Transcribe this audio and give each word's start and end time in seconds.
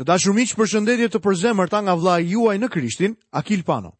Të 0.00 0.04
dashur 0.08 0.32
miq, 0.32 0.52
përshëndetje 0.56 1.08
të 1.12 1.18
përzemërta 1.24 1.82
nga 1.84 1.94
vllai 2.00 2.22
juaj 2.24 2.54
në 2.62 2.68
Krishtin, 2.72 3.16
Akil 3.36 3.62
Pano. 3.68 3.90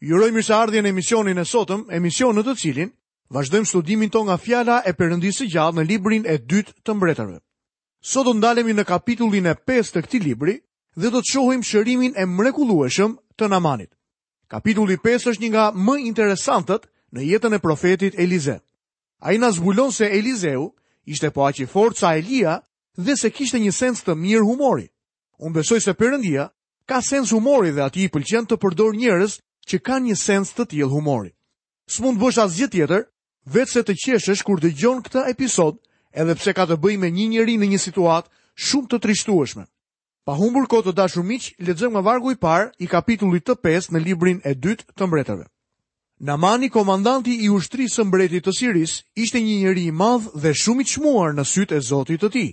Ju 0.00 0.14
uroj 0.14 0.30
mirëseardhje 0.36 0.82
në 0.84 0.92
emisionin 0.94 1.38
e 1.38 1.44
sotëm, 1.52 1.80
emision 1.96 2.36
në 2.38 2.44
të 2.46 2.54
cilin 2.60 2.92
vazhdojmë 3.34 3.66
studimin 3.70 4.10
tonë 4.14 4.28
nga 4.28 4.36
fjala 4.44 4.76
e 4.86 4.92
Perëndisë 4.94 5.40
së 5.42 5.46
gjallë 5.54 5.78
në 5.80 5.84
librin 5.90 6.26
e 6.30 6.36
dytë 6.38 6.74
të 6.84 6.94
mbretërve. 6.94 7.40
Sot 8.04 8.28
do 8.28 8.34
ndalemi 8.38 8.76
në 8.78 8.84
kapitullin 8.86 9.46
e 9.50 9.54
5 9.72 9.92
të 9.96 10.02
këtij 10.06 10.22
libri 10.28 10.54
dhe 11.02 11.10
do 11.10 11.18
të 11.24 11.30
shohim 11.32 11.62
shërimin 11.70 12.14
e 12.14 12.26
mrekullueshëm 12.36 13.16
të 13.38 13.48
Namanit. 13.50 13.90
Kapitulli 14.54 15.00
5 15.08 15.32
është 15.32 15.42
një 15.42 15.50
nga 15.54 15.64
më 15.74 15.96
interesantët 16.12 16.86
në 17.14 17.26
jetën 17.32 17.56
e 17.56 17.58
profetit 17.66 18.14
Elize. 18.22 18.60
A 19.18 19.32
i 19.34 19.40
zbulon 19.56 19.90
se 19.92 20.04
Elizeu 20.14 20.70
ishte 21.06 21.30
po 21.30 21.40
aqifor 21.48 21.92
i 21.92 21.96
sa 21.98 22.14
Elia 22.20 22.60
dhe 22.96 23.16
se 23.16 23.30
kishte 23.30 23.58
një 23.58 23.72
sens 23.72 24.04
të 24.04 24.14
mirë 24.14 24.44
humori. 24.46 24.86
Unë 25.42 25.54
besoj 25.60 25.80
se 25.82 25.94
përëndia 25.98 26.48
ka 26.86 27.00
sens 27.02 27.32
humori 27.34 27.72
dhe 27.74 27.82
ati 27.82 28.04
i 28.06 28.10
pëlqen 28.14 28.46
të 28.46 28.58
përdor 28.62 28.94
njërës 28.94 29.38
që 29.68 29.80
ka 29.82 29.98
një 30.04 30.14
sens 30.20 30.52
të 30.54 30.66
tjil 30.70 30.90
humori. 30.92 31.32
Së 31.90 32.02
mund 32.04 32.20
bësh 32.22 32.38
asë 32.44 32.56
gjithë 32.58 32.72
tjetër, 32.76 33.02
vetë 33.56 33.72
se 33.72 33.82
të 33.88 33.96
qeshësh 34.04 34.42
kur 34.46 34.60
dhe 34.62 34.70
gjonë 34.78 35.02
këta 35.06 35.24
episod, 35.32 35.80
edhe 36.14 36.36
pse 36.38 36.54
ka 36.54 36.66
të 36.70 36.78
bëj 36.84 36.96
me 37.02 37.10
një 37.10 37.26
njëri 37.34 37.56
në 37.60 37.68
një 37.72 37.80
situatë 37.86 38.30
shumë 38.68 38.90
të 38.92 39.00
trishtueshme. 39.06 39.66
Pa 40.24 40.36
humbur 40.38 40.68
kohë 40.70 40.86
të 40.88 40.92
dashur 41.02 41.24
miq, 41.28 41.50
lexojmë 41.66 41.92
nga 41.94 42.02
vargu 42.06 42.30
i 42.32 42.38
parë 42.40 42.70
i 42.78 42.86
kapitullit 42.88 43.44
të 43.44 43.58
5 43.66 43.90
në 43.92 44.04
librin 44.06 44.38
e 44.48 44.54
dytë 44.54 44.94
të 44.96 45.08
mbretërve. 45.10 45.44
Namani, 46.24 46.70
komandanti 46.72 47.34
i 47.44 47.50
ushtrisë 47.52 47.98
së 47.98 48.04
mbretit 48.08 48.46
të 48.46 48.52
Siris, 48.56 48.94
ishte 49.20 49.40
një 49.42 49.56
njeri 49.64 49.88
i 49.90 49.90
madh 49.92 50.30
dhe 50.40 50.54
shumë 50.62 50.80
i 50.80 50.86
çmuar 50.94 51.34
në 51.36 51.44
sytë 51.52 51.76
e 51.76 51.80
Zotit 51.90 52.22
të 52.24 52.30
tij 52.32 52.48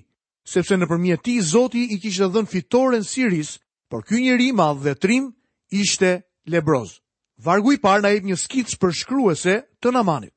sepse 0.48 0.76
në 0.78 0.88
përmje 0.90 1.16
ti 1.24 1.36
Zoti 1.46 1.84
i 1.94 1.98
kishtë 2.02 2.30
fitore 2.34 2.46
fitoren 2.52 3.04
siris, 3.04 3.60
por 3.90 4.04
kjo 4.04 4.16
njëri 4.18 4.50
ma 4.56 4.74
dhe 4.74 4.96
trim 4.96 5.32
ishte 5.70 6.22
lebroz. 6.48 7.00
Vargu 7.44 7.74
i 7.74 7.78
parë 7.82 8.02
na 8.02 8.10
e 8.16 8.20
një 8.22 8.38
skicë 8.38 8.78
për 8.80 8.92
shkryese 8.94 9.56
të 9.82 9.92
namanit. 9.92 10.34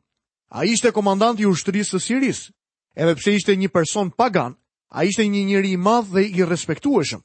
A 0.51 0.65
ishte 0.65 0.93
komandant 0.93 1.41
i 1.41 1.47
ushtërisë 1.47 1.97
të 1.97 2.01
siris, 2.01 2.51
edhe 2.97 3.15
pse 3.17 3.35
ishte 3.37 3.57
një 3.57 3.69
person 3.69 4.11
pagan, 4.11 4.55
a 4.95 5.05
ishte 5.05 5.27
një 5.27 5.43
njëri 5.47 5.73
i 5.75 5.77
madh 5.81 6.13
dhe 6.15 6.23
i 6.29 6.45
respektueshëm. 6.45 7.21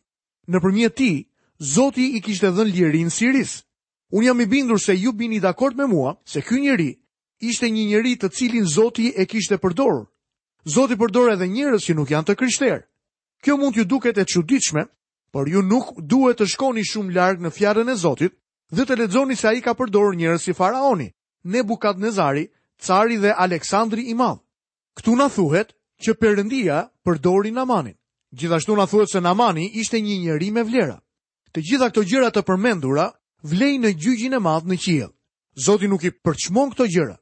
Në 0.49 0.57
përmje 0.61 0.89
ti, 0.97 1.11
Zoti 1.59 2.15
i 2.17 2.21
kishtë 2.23 2.47
dhën 2.49 2.55
dhenë 2.57 2.73
lirin 2.75 3.09
siris. 3.11 3.63
Unë 4.11 4.25
jam 4.25 4.39
i 4.41 4.47
bindur 4.49 4.79
se 4.81 4.95
ju 4.95 5.13
bini 5.13 5.39
dakord 5.39 5.77
me 5.77 5.85
mua 5.85 6.15
se 6.25 6.41
kjo 6.41 6.57
njëri 6.63 6.89
ishte 7.39 7.69
një 7.69 7.83
njëri 7.91 8.15
të 8.17 8.31
cilin 8.33 8.65
Zoti 8.65 9.11
e 9.15 9.25
kishtë 9.29 9.55
e 9.55 9.61
Zoti 10.69 10.93
përdor 10.99 11.31
edhe 11.33 11.47
njerëz 11.49 11.81
që 11.87 11.95
nuk 11.97 12.11
janë 12.13 12.27
të 12.29 12.33
krishterë. 12.43 12.81
Kjo 13.43 13.55
mund 13.57 13.73
t'ju 13.73 13.87
duket 13.89 14.17
e 14.21 14.25
çuditshme, 14.29 14.83
por 15.33 15.49
ju 15.49 15.63
nuk 15.65 15.95
duhet 15.97 16.37
të 16.37 16.45
shkoni 16.53 16.83
shumë 16.85 17.15
larg 17.15 17.41
në 17.41 17.49
fjalën 17.55 17.89
e 17.89 17.95
Zotit 17.97 18.35
dhe 18.75 18.85
të 18.85 18.99
lexoni 19.01 19.33
se 19.39 19.47
ai 19.49 19.63
ka 19.65 19.73
përdorur 19.73 20.13
njerëz 20.19 20.43
si 20.45 20.53
faraoni, 20.53 21.09
Nebukadnezari, 21.53 22.45
Cari 22.85 23.17
dhe 23.17 23.33
Aleksandri 23.35 24.03
i 24.11 24.13
Madh. 24.13 24.43
Ktu 24.93 25.15
na 25.17 25.27
thuhet 25.35 25.73
që 26.03 26.13
Perëndia 26.21 26.85
përdori 27.05 27.49
Namanin. 27.51 27.95
Gjithashtu 28.37 28.75
na 28.77 28.85
thuhet 28.85 29.09
se 29.09 29.19
Namani 29.25 29.65
ishte 29.81 29.97
një 30.05 30.17
njeri 30.21 30.51
me 30.53 30.63
vlera. 30.69 31.01
Të 31.53 31.61
gjitha 31.65 31.89
këto 31.89 32.03
gjëra 32.05 32.29
të 32.29 32.45
përmendura 32.45 33.07
vlej 33.41 33.73
në 33.81 33.91
gjyqin 33.97 34.35
e 34.35 34.39
madh 34.39 34.69
në 34.69 34.77
qiell. 34.85 35.11
Zoti 35.65 35.87
nuk 35.89 36.03
i 36.05 36.11
përçmon 36.13 36.75
këto 36.75 36.85
gjëra. 36.93 37.17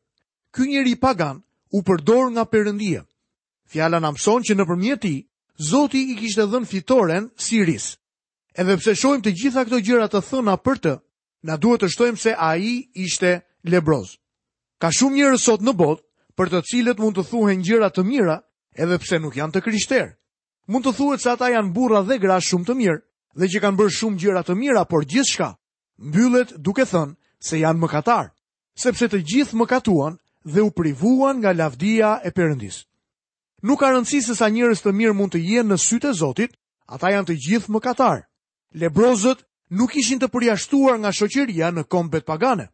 Ky 0.51 0.67
njeri 0.67 0.95
pagan 0.99 1.45
u 1.71 1.79
përdor 1.87 2.33
nga 2.35 2.43
Perëndia. 2.43 3.06
Fjala 3.67 3.99
na 3.99 4.11
mëson 4.15 4.45
që 4.47 4.55
nëpërmjet 4.57 5.01
tij, 5.03 5.17
Zoti 5.71 6.01
i 6.11 6.15
kishte 6.15 6.45
dhënë 6.47 6.69
fitoren 6.69 7.25
Siris. 7.41 7.87
Edhe 8.57 8.77
pse 8.79 8.93
shohim 8.95 9.23
të 9.25 9.33
gjitha 9.39 9.63
këto 9.65 9.79
gjëra 9.85 10.07
të 10.09 10.21
thëna 10.29 10.53
për 10.65 10.77
të, 10.85 10.93
na 11.49 11.57
duhet 11.61 11.81
të 11.83 11.89
shtojmë 11.93 12.21
se 12.21 12.33
ai 12.47 12.71
ishte 13.05 13.31
lebroz. 13.69 14.13
Ka 14.81 14.91
shumë 14.97 15.17
njerëz 15.17 15.41
sot 15.47 15.65
në 15.65 15.73
botë 15.81 16.03
për 16.37 16.51
të 16.53 16.61
cilët 16.71 17.01
mund 17.01 17.17
të 17.17 17.25
thuhen 17.29 17.63
gjëra 17.65 17.89
të 17.93 18.03
mira, 18.07 18.37
edhe 18.83 18.97
pse 19.03 19.19
nuk 19.19 19.35
janë 19.41 19.53
të 19.55 19.63
krishterë. 19.67 20.13
Mund 20.71 20.85
të 20.87 20.93
thuhet 20.97 21.23
se 21.25 21.29
ata 21.33 21.49
janë 21.57 21.73
burra 21.75 22.01
dhe 22.07 22.17
gra 22.23 22.37
shumë 22.47 22.67
të 22.69 22.75
mirë 22.81 23.01
dhe 23.41 23.49
që 23.51 23.61
kanë 23.63 23.77
bërë 23.81 23.95
shumë 23.97 24.21
gjëra 24.23 24.43
të 24.47 24.53
mira, 24.61 24.83
por 24.85 25.05
gjithçka 25.09 25.49
mbyllet 26.07 26.53
duke 26.67 26.85
thënë 26.85 27.17
se 27.47 27.57
janë 27.61 27.81
mëkatar, 27.83 28.29
sepse 28.83 29.09
të 29.09 29.23
gjithë 29.31 29.57
mëkatuan 29.59 30.21
dhe 30.53 30.61
u 30.65 30.69
privuan 30.77 31.41
nga 31.41 31.51
lavdia 31.53 32.19
e 32.25 32.29
Perëndisë. 32.37 32.85
Nuk 33.63 33.79
ka 33.81 33.89
rëndësi 33.89 34.21
se 34.21 34.35
sa 34.37 34.49
njerëz 34.53 34.83
të 34.85 34.91
mirë 34.93 35.15
mund 35.17 35.31
të 35.33 35.41
jenë 35.41 35.71
në 35.73 35.77
sytë 35.81 36.11
e 36.11 36.13
Zotit, 36.19 36.51
ata 36.93 37.09
janë 37.09 37.27
të 37.31 37.37
gjithë 37.45 37.73
mëkatar. 37.73 38.19
Lebrozët 38.77 39.39
nuk 39.73 39.95
ishin 39.97 40.19
të 40.21 40.29
përjashtuar 40.29 40.97
nga 41.01 41.11
shoqëria 41.11 41.71
në 41.73 41.87
kombet 41.89 42.25
pagane. 42.29 42.67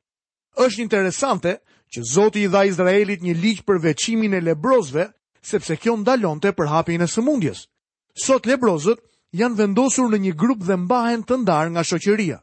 Është 0.59 0.83
interesante 0.83 1.53
që 1.93 2.03
Zoti 2.11 2.43
i 2.43 2.49
dha 2.51 2.65
Izraelit 2.67 3.23
një 3.23 3.35
ligj 3.39 3.61
për 3.63 3.79
veçimin 3.81 4.33
e 4.35 4.41
lebrozëve, 4.43 5.07
sepse 5.41 5.77
kjo 5.79 5.95
ndalonte 6.01 6.51
për 6.51 6.67
hapjen 6.71 7.01
e 7.01 7.07
sëmundjes. 7.07 7.63
Sot 8.19 8.45
lebrozët 8.45 8.99
janë 9.39 9.55
vendosur 9.63 10.11
në 10.11 10.19
një 10.25 10.33
grup 10.37 10.67
dhe 10.67 10.75
mbahen 10.83 11.23
të 11.23 11.39
ndarë 11.45 11.71
nga 11.73 11.83
shoqëria. 11.83 12.41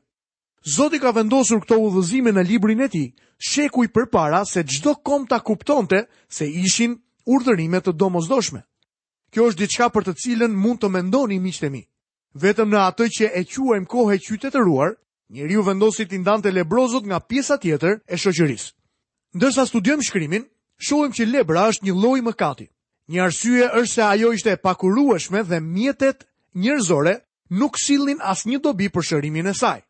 Zoti 0.77 0.99
ka 1.01 1.13
vendosur 1.17 1.61
këto 1.63 1.77
udhëzime 1.87 2.33
në 2.35 2.47
librin 2.49 2.81
e 2.85 2.89
Tij, 2.89 3.13
shekuj 3.51 3.89
përpara 3.95 4.43
se 4.45 4.65
çdo 4.65 4.95
kom 5.05 5.27
ta 5.29 5.39
kuptonte 5.41 6.07
se 6.29 6.49
ishin 6.49 6.97
urdhërime 7.27 7.81
të 7.81 7.93
domosdoshme. 7.93 8.63
Kjo 9.31 9.47
është 9.51 9.59
diçka 9.63 9.89
për 9.95 10.05
të 10.09 10.15
cilën 10.25 10.55
mund 10.57 10.81
të 10.83 10.89
mendoni 10.91 11.39
miqtë 11.41 11.71
mi. 11.71 11.83
Vetëm 12.35 12.71
në 12.71 12.81
atë 12.89 13.07
që 13.17 13.31
e 13.35 13.45
quajmë 13.45 13.87
kohë 13.91 14.15
e 14.17 14.23
qytetëruar, 14.25 14.95
njeriu 15.31 15.63
vendosi 15.67 16.05
të 16.07 16.21
ndante 16.21 16.51
lebrozët 16.53 17.07
nga 17.07 17.21
pjesa 17.21 17.57
tjetër 17.59 18.01
e 18.07 18.17
shoqërisë. 18.17 18.71
Ndërsa 19.37 19.67
studiojmë 19.67 20.03
shkrimin, 20.07 20.45
shohim 20.83 21.13
që 21.15 21.25
lebra 21.31 21.69
është 21.71 21.85
një 21.87 21.95
lloj 21.95 22.21
mëkati. 22.27 22.67
Një 23.11 23.21
arsye 23.23 23.65
është 23.81 23.93
se 23.95 24.03
ajo 24.03 24.33
ishte 24.33 24.51
e 24.53 24.57
pakurueshme 24.63 25.43
dhe 25.43 25.61
mjetet 25.61 26.27
njerëzore 26.55 27.15
nuk 27.51 27.79
sillin 27.79 28.19
asnjë 28.23 28.59
dobi 28.63 28.89
për 28.89 29.03
shërimin 29.07 29.47
e 29.51 29.55
saj. 29.55 29.81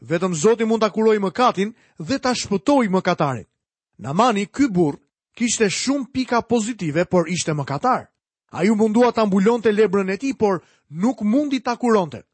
Vetëm 0.00 0.34
Zoti 0.36 0.64
mund 0.68 0.80
ta 0.80 0.90
kurojë 0.92 1.20
mëkatin 1.24 1.72
dhe 1.98 2.18
ta 2.20 2.32
shpëtojë 2.36 2.92
mëkatarin. 2.92 3.46
Namani, 3.98 4.46
ky 4.46 4.68
burr, 4.70 5.00
kishte 5.38 5.68
shumë 5.74 6.08
pika 6.12 6.40
pozitive, 6.50 7.04
por 7.14 7.28
ishte 7.34 7.52
më 7.54 7.64
katar. 7.68 8.02
A 8.56 8.64
ju 8.66 8.74
mundua 8.80 9.12
të 9.14 9.22
ambullon 9.22 9.62
të 9.62 9.72
lebrën 9.76 10.10
e 10.10 10.16
ti, 10.18 10.34
por 10.34 10.60
nuk 10.90 11.20
mundi 11.22 11.60
të 11.62 11.70
akuronte. 11.76 12.24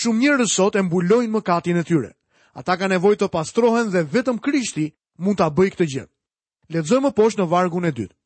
Shumë 0.00 0.36
një 0.38 0.46
sot 0.56 0.76
e 0.76 0.82
mbulojnë 0.82 1.32
më 1.32 1.40
katin 1.42 1.80
e 1.80 1.84
tyre. 1.86 2.10
Ata 2.58 2.74
ka 2.76 2.88
nevoj 2.88 3.16
të 3.16 3.28
pastrohen 3.32 3.88
dhe 3.92 4.02
vetëm 4.12 4.38
krishti 4.44 4.90
mund 5.22 5.40
të 5.40 5.48
bëj 5.56 5.70
këtë 5.72 5.86
gjë. 5.92 6.04
Ledzoj 6.72 7.00
më 7.04 7.10
poshë 7.16 7.40
në 7.40 7.48
vargun 7.52 7.88
e 7.88 7.92
dytë. 7.92 8.16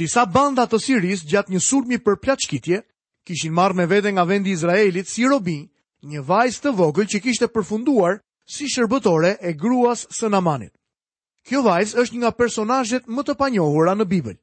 Disa 0.00 0.26
banda 0.26 0.66
të 0.68 0.78
siris 0.84 1.22
gjatë 1.30 1.52
një 1.54 1.60
surmi 1.68 1.98
për 2.02 2.18
plaçkitje, 2.22 2.82
kishin 3.26 3.54
marrë 3.56 3.74
me 3.78 3.86
vete 3.90 4.10
nga 4.12 4.24
vendi 4.28 4.50
Izraelit 4.52 5.08
si 5.08 5.24
robin, 5.30 5.68
një 6.04 6.20
vajzë 6.28 6.60
të 6.62 6.70
vogël 6.78 7.06
që 7.08 7.22
kishte 7.24 7.48
përfunduar 7.54 8.18
si 8.46 8.66
shërbëtore 8.68 9.36
e 9.40 9.54
gruas 9.54 10.06
së 10.10 10.28
namanit. 10.34 10.74
Kjo 11.48 11.62
vajzë 11.64 11.96
është 12.02 12.14
një 12.16 12.20
nga 12.22 12.30
personazhet 12.36 13.06
më 13.08 13.22
të 13.24 13.34
panjohura 13.40 13.94
në 13.96 14.04
Bibël. 14.08 14.34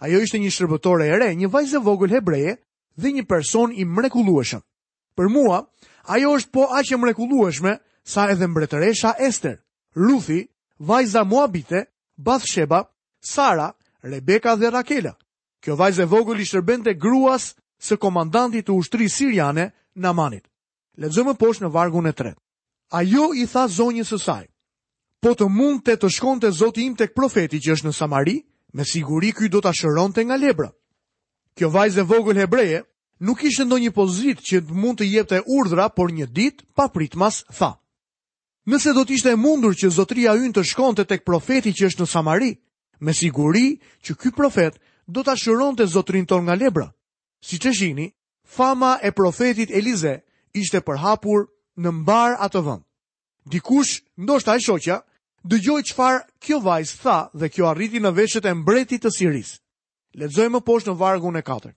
Ajo 0.00 0.20
ishte 0.24 0.38
një 0.40 0.48
shërbëtore 0.54 1.04
e 1.10 1.16
re, 1.20 1.26
një 1.36 1.50
vajzë 1.52 1.76
e 1.76 1.82
vogël 1.88 2.14
hebreje 2.16 2.54
dhe 3.02 3.10
një 3.12 3.24
person 3.28 3.72
i 3.76 3.84
mrekullueshëm. 3.84 4.62
Për 5.16 5.28
mua, 5.34 5.58
ajo 6.14 6.30
është 6.38 6.52
po 6.56 6.64
aq 6.72 6.92
e 6.92 6.96
mrekullueshme 7.02 7.74
sa 8.14 8.24
edhe 8.32 8.48
mbretëresha 8.48 9.12
Ester, 9.28 9.58
Ruthi, 9.94 10.40
vajza 10.80 11.24
Moabite, 11.28 11.84
Bathsheba, 12.16 12.80
Sara, 13.20 13.68
Rebeka 14.02 14.56
dhe 14.56 14.70
Rakela. 14.72 15.12
Kjo 15.60 15.76
vajzë 15.80 16.02
e 16.02 16.08
vogël 16.14 16.40
i 16.40 16.48
shërbente 16.48 16.94
gruas 16.96 17.50
së 17.80 18.00
komandantit 18.00 18.66
të 18.70 18.72
ushtrisë 18.80 19.16
siriane 19.20 19.68
Namanit. 19.94 20.48
Lexojmë 20.96 21.36
poshtë 21.38 21.66
në 21.68 21.72
vargun 21.76 22.08
e 22.08 22.16
3. 22.22 22.32
Ajo 23.00 23.32
i 23.36 23.44
tha 23.46 23.68
zonjës 23.70 24.16
së 24.16 24.20
saj: 24.24 24.48
po 25.24 25.30
të 25.32 25.46
mund 25.48 25.80
të 25.88 25.94
të 25.96 26.08
shkon 26.12 26.40
të 26.42 26.50
zoti 26.60 26.82
im 26.84 26.96
të 26.98 27.06
profeti 27.16 27.56
që 27.64 27.72
është 27.78 27.86
në 27.88 27.92
Samari, 27.96 28.34
me 28.76 28.84
siguri 28.84 29.30
kjo 29.32 29.48
do 29.48 29.60
të 29.64 29.70
asheron 29.72 30.12
të 30.12 30.24
nga 30.28 30.36
lebra. 30.36 30.68
Kjo 31.56 31.70
vajzë 31.72 32.00
e 32.00 32.02
vogël 32.10 32.40
hebreje 32.42 32.82
nuk 33.24 33.40
ishte 33.48 33.64
ndonjë 33.64 33.90
pozit 33.96 34.42
që 34.44 34.60
mund 34.68 35.00
të 35.00 35.06
jep 35.08 35.30
të 35.30 35.38
urdhra, 35.56 35.86
por 35.96 36.12
një 36.12 36.26
dit 36.36 36.60
pa 36.76 36.90
pritmas 36.92 37.40
tha. 37.56 37.70
Nëse 38.68 38.92
do 38.96 39.04
të 39.06 39.14
ishte 39.16 39.32
e 39.32 39.38
mundur 39.40 39.72
që 39.76 39.90
zotria 39.96 40.34
yn 40.36 40.52
të 40.52 40.66
shkonte 40.72 41.04
tek 41.08 41.24
profeti 41.24 41.72
që 41.72 41.88
është 41.88 42.04
në 42.04 42.10
Samari, 42.14 42.50
me 43.04 43.12
siguri 43.16 43.78
që 44.04 44.12
ky 44.20 44.34
profet 44.36 44.76
do 45.08 45.24
ta 45.24 45.34
shëronte 45.40 45.88
zotrin 45.94 46.26
ton 46.28 46.44
nga 46.44 46.54
lebra. 46.60 46.90
Siç 47.40 47.64
e 47.64 47.72
shihni, 47.76 48.06
fama 48.56 48.98
e 49.04 49.12
profetit 49.12 49.70
Elize 49.72 50.20
ishte 50.52 50.84
përhapur 50.84 51.46
në 51.80 51.88
mbar 52.02 52.36
atë 52.44 52.60
vend. 52.66 52.84
Dikush, 53.52 54.02
ndoshta 54.24 54.58
shoqja, 54.64 55.00
dëgjoj 55.44 55.82
qëfar 55.84 56.22
kjo 56.40 56.58
vajz 56.64 56.94
tha 57.02 57.18
dhe 57.36 57.48
kjo 57.52 57.68
arriti 57.68 58.00
në 58.00 58.14
veshët 58.16 58.46
e 58.48 58.54
mbretit 58.56 59.04
të 59.04 59.10
siris. 59.12 59.60
Ledzoj 60.16 60.48
më 60.54 60.60
poshtë 60.64 60.92
në 60.92 60.96
vargun 61.00 61.36
e 61.36 61.42
4. 61.44 61.72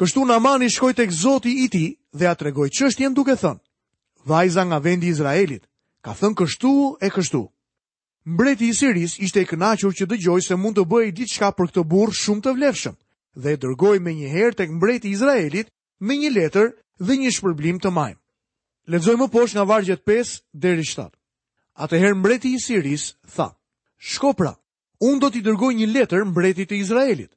Kështu 0.00 0.24
Namani 0.28 0.68
shkojt 0.72 0.98
e 1.00 1.06
këzoti 1.08 1.52
i 1.64 1.68
ti 1.72 1.86
dhe 2.12 2.28
atregoj 2.28 2.68
qështjen 2.68 3.14
duke 3.16 3.36
thënë. 3.40 3.60
Vajza 4.28 4.62
nga 4.64 4.78
vendi 4.84 5.08
Izraelit, 5.08 5.64
ka 6.04 6.12
thënë 6.12 6.36
kështu 6.36 6.72
e 7.00 7.08
kështu. 7.12 7.42
Mbreti 8.28 8.68
i 8.68 8.74
Siris 8.76 9.16
ishte 9.18 9.40
i 9.40 9.48
kënaqur 9.48 9.96
që 9.96 10.06
dëgjoj 10.08 10.40
se 10.44 10.54
mund 10.60 10.76
të 10.76 10.84
ditë 10.88 11.16
diçka 11.16 11.48
për 11.56 11.66
këtë 11.72 11.84
burr 11.88 12.12
shumë 12.12 12.42
të 12.44 12.52
vlefshëm 12.58 12.96
dhe 13.40 13.48
e 13.52 13.56
dërgoi 13.60 13.96
një 14.00 14.28
herë 14.28 14.56
tek 14.60 14.70
mbreti 14.70 15.08
i 15.08 15.10
Izraelit 15.16 15.70
me 16.00 16.14
një 16.20 16.30
letër 16.36 16.68
dhe 17.00 17.14
një 17.16 17.30
shpërblim 17.32 17.80
të 17.80 17.90
majm. 17.90 18.18
Lexojmë 18.92 19.28
poshtë 19.32 19.56
nga 19.56 19.64
vargjet 19.72 20.04
5 20.08 20.44
deri 20.52 20.84
Atëherë 21.80 22.16
mbreti 22.20 22.50
i 22.54 22.60
Siris 22.60 23.06
tha, 23.34 23.46
shko 23.96 24.34
pra, 24.36 24.52
unë 25.00 25.20
do 25.22 25.30
t'i 25.32 25.40
dërgoj 25.46 25.70
një 25.78 25.86
letër 25.94 26.26
mbreti 26.28 26.66
të 26.68 26.76
Izraelit. 26.82 27.30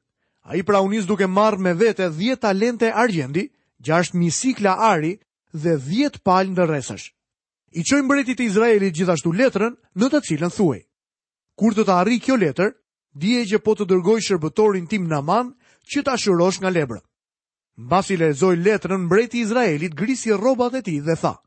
A 0.44 0.58
i 0.60 0.62
pra 0.68 0.82
unis 0.84 1.06
duke 1.08 1.24
marrë 1.32 1.60
me 1.66 1.72
vete 1.80 2.10
dhjet 2.12 2.42
talente 2.44 2.90
argjendi, 3.04 3.46
gjasht 3.86 4.12
misikla 4.20 4.74
ari 4.90 5.14
dhe 5.56 5.78
dhjetë 5.86 6.20
palë 6.28 6.52
në 6.58 6.66
resësh. 6.74 7.06
I 7.80 7.84
qoj 7.88 8.02
mbreti 8.04 8.36
të 8.36 8.44
Izraelit 8.50 8.92
gjithashtu 8.98 9.32
letërën 9.40 9.78
në 10.00 10.10
të 10.12 10.20
cilën 10.28 10.52
thuej. 10.58 10.82
Kur 11.58 11.72
të 11.74 11.88
të 11.88 11.94
arri 11.96 12.20
kjo 12.22 12.36
letër, 12.44 12.74
dje 13.16 13.46
që 13.52 13.62
po 13.64 13.72
të 13.78 13.88
dërgoj 13.92 14.18
shërbëtorin 14.28 14.86
tim 14.90 15.08
në 15.10 15.22
manë 15.24 15.54
që 15.90 16.04
t'a 16.04 16.20
shërosh 16.20 16.60
nga 16.60 16.70
Mbas 16.70 17.02
Basi 17.90 18.14
lezoj 18.20 18.54
letërën 18.62 19.00
mbreti 19.08 19.40
Izraelit 19.42 19.94
grisi 19.98 20.30
robat 20.32 20.74
e 20.78 20.82
ti 20.82 21.00
dhe 21.00 21.16
tha, 21.18 21.40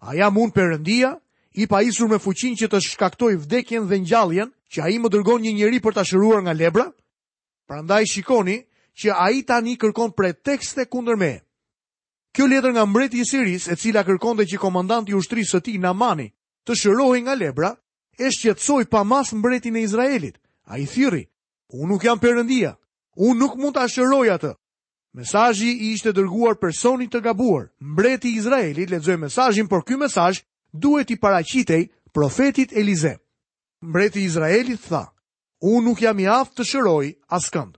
A 0.00 0.14
jam 0.18 0.34
unë 0.42 0.52
përëndia 0.56 1.12
i 1.54 1.66
pa 1.66 1.82
isur 1.82 2.08
me 2.08 2.18
fuqin 2.18 2.54
që 2.56 2.68
të 2.70 2.78
shkaktoj 2.86 3.34
vdekjen 3.42 3.86
dhe 3.90 3.98
njalljen, 4.00 4.50
që 4.70 4.82
a 4.82 4.88
i 4.90 4.98
më 5.02 5.10
dërgon 5.10 5.42
një 5.42 5.54
njëri 5.58 5.80
për 5.82 5.94
të 5.96 6.04
shëruar 6.10 6.42
nga 6.46 6.52
lebra? 6.54 6.86
Prandaj 7.66 8.04
shikoni 8.06 8.62
që 8.94 9.10
a 9.16 9.30
i 9.34 9.42
tani 9.42 9.74
kërkon 9.76 10.12
pretekste 10.14 10.86
kundër 10.86 11.16
me. 11.16 11.32
Kjo 12.34 12.46
letër 12.46 12.72
nga 12.74 12.84
mbreti 12.86 13.18
i 13.20 13.26
Siris, 13.26 13.66
e 13.68 13.74
cila 13.74 14.04
kërkon 14.06 14.38
dhe 14.38 14.46
që 14.46 14.58
komandant 14.62 15.08
i 15.10 15.14
ushtrisë 15.18 15.56
së 15.56 15.60
ti, 15.66 15.74
Namani, 15.82 16.28
të 16.66 16.76
shërohi 16.78 17.24
nga 17.26 17.34
lebra, 17.34 17.72
e 18.18 18.30
shqetsoj 18.30 18.86
pa 18.86 19.02
mas 19.02 19.32
mbretin 19.34 19.76
e 19.76 19.82
Izraelit. 19.82 20.38
A 20.70 20.78
i 20.78 20.86
thiri, 20.86 21.24
unë 21.74 21.88
nuk 21.90 22.04
jam 22.06 22.18
përëndia, 22.22 22.76
unë 23.18 23.38
nuk 23.38 23.56
mund 23.58 23.74
të 23.74 23.82
ashëroj 23.86 24.28
atë. 24.36 24.52
Mesajji 25.18 25.72
i 25.82 25.90
ishte 25.98 26.12
dërguar 26.14 26.54
personit 26.62 27.10
të 27.10 27.24
gabuar, 27.26 27.72
mbreti 27.82 28.30
i 28.30 28.38
Izraelit, 28.38 28.90
lexoi 28.94 29.16
mesazhin, 29.18 29.66
por 29.66 29.82
ky 29.82 29.98
mesazh 29.98 30.44
duhet 30.72 31.10
i 31.10 31.16
paraqitej 31.16 31.88
profetit 32.12 32.72
Elize. 32.76 33.16
Mbreti 33.82 34.20
i 34.20 34.24
Izraelit 34.24 34.82
tha: 34.88 35.06
"Unë 35.62 35.84
nuk 35.84 36.00
jam 36.02 36.18
i 36.20 36.26
aftë 36.26 36.54
të 36.56 36.64
shëroj 36.70 37.10
askënd." 37.28 37.72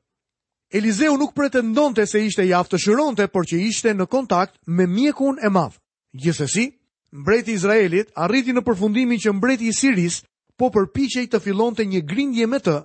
Elizeu 0.72 1.16
nuk 1.20 1.34
pretendonte 1.36 2.06
se 2.08 2.22
ishte 2.26 2.46
i 2.48 2.54
aftë 2.54 2.72
të 2.76 2.78
shëronte, 2.84 3.26
por 3.28 3.44
që 3.44 3.58
ishte 3.68 3.92
në 3.94 4.06
kontakt 4.08 4.56
me 4.66 4.86
mjekun 4.88 5.36
e 5.44 5.48
madh. 5.50 5.76
Gjithsesi, 6.16 6.70
mbreti 7.12 7.50
i 7.50 7.54
Izraelit 7.58 8.08
arriti 8.16 8.52
në 8.56 8.62
përfundimin 8.64 9.18
që 9.20 9.32
mbreti 9.36 9.66
i 9.68 9.72
Siris 9.76 10.22
po 10.58 10.70
përpiqej 10.72 11.26
të 11.32 11.40
fillonte 11.44 11.84
një 11.86 12.00
grindje 12.06 12.46
me 12.48 12.58
të, 12.60 12.78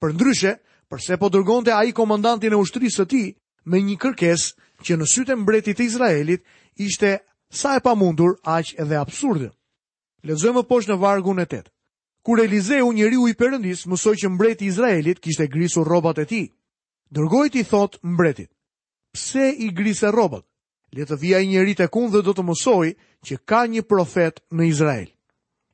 përndryshe, 0.00 0.54
përse 0.88 1.16
po 1.20 1.28
dërgonte 1.28 1.72
ai 1.76 1.92
komandantin 1.96 2.52
e 2.52 2.56
ushtrisë 2.60 2.96
së 3.02 3.06
tij 3.10 3.28
me 3.64 3.78
një 3.80 3.96
kërkesë 3.96 4.54
që 4.84 4.96
në 4.98 5.06
sytë 5.12 5.36
mbretit 5.40 5.76
të 5.78 5.84
Izraelit 5.88 6.42
ishte 6.76 7.18
sa 7.56 7.76
e 7.76 7.80
pamundur 7.80 8.32
aq 8.56 8.74
edhe 8.82 8.96
absurde. 8.98 9.48
Lexojmë 10.26 10.64
poshtë 10.68 10.94
në 10.94 11.00
vargun 11.02 11.40
e 11.42 11.46
8. 11.46 11.70
Kur 12.24 12.40
Elizeu, 12.40 12.88
njeriu 12.92 13.26
i 13.28 13.34
Perëndis, 13.36 13.84
mësoi 13.90 14.14
që 14.22 14.30
mbreti 14.32 14.64
i 14.64 14.68
Izraelit 14.72 15.20
kishte 15.20 15.46
grisur 15.52 15.86
rrobat 15.86 16.22
e 16.24 16.24
tij, 16.24 16.46
dërgoi 17.12 17.50
ti 17.52 17.62
thot 17.68 17.98
mbretit: 18.02 18.50
"Pse 19.12 19.52
i 19.58 19.68
grisë 19.76 20.10
rrobat? 20.10 20.44
Le 20.94 21.04
të 21.06 21.18
vijë 21.20 21.36
ai 21.40 21.46
njeri 21.50 21.74
tek 21.74 21.96
unë 21.96 22.10
dhe 22.14 22.22
do 22.22 22.32
të 22.32 22.42
mësoj 22.48 22.88
që 23.26 23.34
ka 23.44 23.64
një 23.70 23.82
profet 23.82 24.40
në 24.50 24.62
Izrael." 24.72 25.10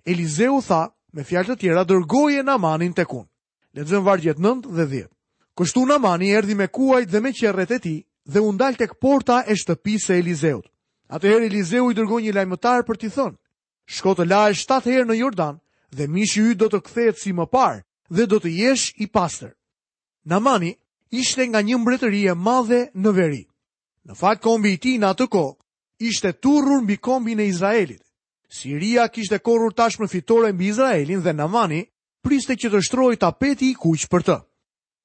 Elizeu 0.04 0.60
tha, 0.66 0.90
me 1.12 1.22
fjalë 1.24 1.48
të 1.54 1.58
tjera, 1.60 1.84
dërgoje 1.84 2.42
Namanin 2.42 2.92
tek 2.92 3.10
unë. 3.14 3.28
Lexojmë 3.76 4.04
vargjet 4.06 4.38
9 4.38 4.66
dhe 4.74 4.84
10. 4.86 5.08
Kështu 5.56 5.86
Namani 5.86 6.32
erdhi 6.34 6.54
me 6.54 6.66
kuajt 6.68 7.08
dhe 7.10 7.20
me 7.20 7.32
qerret 7.32 7.70
e 7.70 7.78
tij 7.78 7.98
dhe 8.26 8.40
u 8.40 8.52
ndal 8.52 8.74
tek 8.76 8.98
porta 9.00 9.44
e 9.46 9.54
shtëpisë 9.54 10.06
së 10.06 10.18
Elizeut. 10.18 10.69
Atëherë 11.10 11.48
Eliseu 11.50 11.88
i 11.90 11.96
dërgoi 11.98 12.22
një 12.28 12.32
lajmëtar 12.36 12.84
për 12.86 12.98
t'i 13.00 13.08
thënë: 13.10 13.34
"Shko 13.90 14.10
të 14.14 14.26
lajësh 14.30 14.60
7 14.62 14.92
herë 14.94 15.06
në 15.08 15.16
Jordan 15.20 15.56
dhe 15.90 16.06
mishi 16.06 16.40
i 16.42 16.52
yt 16.52 16.58
do 16.60 16.68
të 16.70 16.80
kthehet 16.86 17.18
si 17.18 17.32
më 17.34 17.48
parë 17.50 17.80
dhe 18.14 18.26
do 18.30 18.38
të 18.44 18.50
jesh 18.54 18.84
i 19.02 19.06
pastër." 19.16 19.50
Namani 20.30 20.70
ishte 21.22 21.46
nga 21.50 21.62
një 21.66 21.78
mbretëri 21.82 22.22
e 22.30 22.34
madhe 22.46 22.80
në 22.94 23.10
veri. 23.16 23.42
Në 24.06 24.14
fakt 24.20 24.42
kombi 24.46 24.72
i 24.72 24.78
tij 24.78 24.98
në 25.02 25.08
atë 25.10 25.26
kohë 25.34 25.58
ishte 26.10 26.30
turrur 26.42 26.82
mbi 26.86 26.96
kombin 27.02 27.40
e 27.42 27.46
Izraelit. 27.50 28.02
Siria 28.48 29.08
kishte 29.10 29.38
korrur 29.42 29.74
tashmë 29.74 30.08
fitore 30.10 30.52
mbi 30.54 30.68
Izraelin 30.70 31.22
dhe 31.26 31.32
Namani 31.34 31.84
priste 32.22 32.54
që 32.54 32.70
të 32.70 32.82
shtrojë 32.86 33.18
tapeti 33.22 33.70
i 33.70 33.74
kuq 33.82 34.06
për 34.10 34.22
të. 34.28 34.38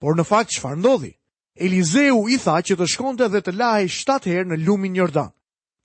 Por 0.02 0.14
në 0.16 0.24
fakt 0.30 0.52
çfarë 0.58 0.78
ndodhi? 0.84 1.16
Eliseu 1.58 2.28
i 2.30 2.38
tha 2.38 2.62
që 2.62 2.76
të 2.78 2.86
shkonte 2.94 3.26
dhe 3.34 3.42
të 3.42 3.52
lahej 3.58 3.88
7 3.90 4.26
herë 4.30 4.50
në 4.54 4.62
lumin 4.66 4.96
Jordan. 5.02 5.34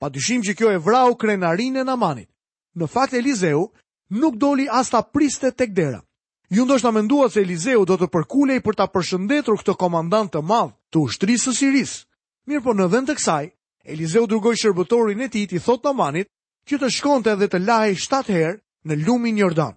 Pa 0.01 0.09
dyshim 0.09 0.41
që 0.41 0.55
kjo 0.57 0.71
e 0.73 0.81
vrau 0.81 1.11
krenarin 1.15 1.77
e 1.77 1.83
namanit. 1.85 2.25
Në 2.81 2.87
fakt 2.89 3.13
Elizeu 3.15 3.67
nuk 4.17 4.39
doli 4.41 4.65
as 4.73 4.89
ta 4.91 5.03
priste 5.05 5.51
tek 5.53 5.75
dera. 5.77 6.01
Ju 6.49 6.65
ndosht 6.65 6.87
të 6.89 6.93
mendua 6.97 7.29
se 7.31 7.43
Elizeu 7.45 7.85
do 7.85 7.99
të 8.01 8.09
përkulej 8.15 8.63
për 8.65 8.79
ta 8.79 8.87
përshëndetur 8.89 9.61
këtë 9.61 9.77
komandant 9.77 10.33
të 10.33 10.41
madh 10.41 10.73
të 10.91 11.05
ushtrisë 11.05 11.51
së 11.51 11.55
Siris. 11.59 11.93
Mirë 12.49 12.65
po 12.65 12.73
në 12.75 12.89
vend 12.95 13.11
të 13.13 13.19
kësaj, 13.21 13.51
Elizeu 13.93 14.25
drugoj 14.27 14.55
shërbëtorin 14.63 15.21
e 15.27 15.29
ti 15.29 15.61
thot 15.61 15.85
namanit 15.85 16.31
që 16.69 16.81
të 16.81 16.89
shkonte 16.97 17.37
dhe 17.37 17.47
të 17.53 17.61
lahe 17.69 17.93
7 17.93 18.25
herë 18.33 18.57
në 18.89 19.03
lumin 19.05 19.37
Jordan. 19.37 19.77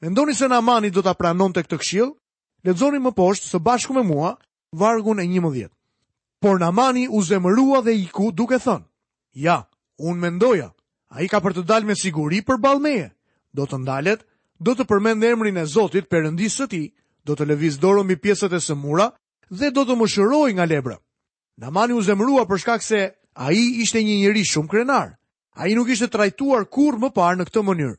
Mendoni 0.00 0.32
se 0.34 0.48
namanit 0.48 0.94
do 0.96 1.04
të 1.04 1.12
pranon 1.20 1.52
të 1.52 1.66
këtë 1.68 1.78
këshil? 1.84 2.12
Ledzoni 2.64 3.04
më 3.04 3.12
poshtë 3.20 3.52
së 3.52 3.60
bashku 3.68 3.92
me 3.94 4.02
mua 4.08 4.32
vargun 4.72 5.20
e 5.20 5.28
një 5.28 5.44
më 5.44 5.52
djetë. 5.58 5.74
Por 6.40 6.56
namani 6.58 7.04
u 7.12 7.20
zemërua 7.22 7.84
dhe 7.84 7.94
i 8.00 8.08
ku 8.08 8.32
duke 8.32 8.56
thënë 8.64 8.87
ja, 9.38 9.58
unë 10.02 10.18
mendoja, 10.22 10.70
a 11.14 11.22
i 11.24 11.28
ka 11.30 11.40
për 11.42 11.54
të 11.58 11.64
dalë 11.70 11.88
me 11.90 11.96
siguri 11.96 12.42
për 12.44 12.58
balmeje. 12.60 13.08
Do 13.54 13.64
të 13.66 13.78
ndalet, 13.82 14.24
do 14.60 14.74
të 14.76 14.84
përmend 14.88 15.24
emrin 15.24 15.56
e 15.58 15.66
Zotit 15.66 16.10
për 16.10 16.26
rëndisë 16.26 16.64
të 16.66 16.70
ti, 16.72 16.82
do 17.26 17.36
të 17.38 17.46
leviz 17.48 17.78
dorën 17.78 18.06
mi 18.06 18.16
pjesët 18.16 18.52
e 18.54 18.60
sëmura 18.62 19.10
dhe 19.50 19.70
do 19.72 19.84
të 19.86 19.94
më 19.96 20.06
shëroj 20.12 20.50
nga 20.58 20.66
lebra. 20.66 20.96
Damani 21.58 21.94
u 21.94 22.02
zemrua 22.02 22.44
për 22.48 22.58
shkak 22.64 22.82
se 22.82 23.00
a 23.34 23.52
i 23.52 23.80
ishte 23.82 24.02
një 24.02 24.18
njëri 24.20 24.44
shumë 24.46 24.68
krenar. 24.68 25.16
A 25.58 25.66
i 25.66 25.74
nuk 25.74 25.88
ishte 25.90 26.08
trajtuar 26.08 26.68
kur 26.70 26.98
më 27.02 27.10
parë 27.14 27.38
në 27.38 27.48
këtë 27.48 27.62
mënyrë. 27.66 27.96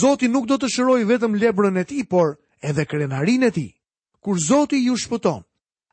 Zotit 0.00 0.30
nuk 0.30 0.46
do 0.46 0.54
të 0.58 0.68
shëroj 0.74 1.00
vetëm 1.04 1.34
lebrën 1.40 1.76
e 1.80 1.84
ti, 1.84 2.04
por 2.04 2.36
edhe 2.62 2.86
krenarin 2.86 3.42
e 3.50 3.50
ti. 3.50 3.66
Kur 4.20 4.38
Zotit 4.38 4.84
ju 4.84 4.94
shpëton, 4.96 5.42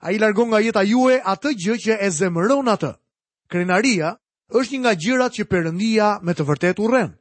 a 0.02 0.12
i 0.14 0.20
largon 0.22 0.52
nga 0.52 0.62
jeta 0.62 0.84
juve 0.84 1.20
atë 1.26 1.54
gjë 1.58 1.78
që 1.86 1.98
e 2.06 2.10
zemëron 2.12 2.70
atë. 2.70 2.94
Krenaria 3.50 4.14
është 4.52 4.72
një 4.74 4.80
nga 4.80 4.94
gjërat 5.00 5.36
që 5.38 5.46
Perëndia 5.48 6.08
me 6.28 6.34
të 6.36 6.46
vërtetë 6.48 6.84
urren. 6.84 7.12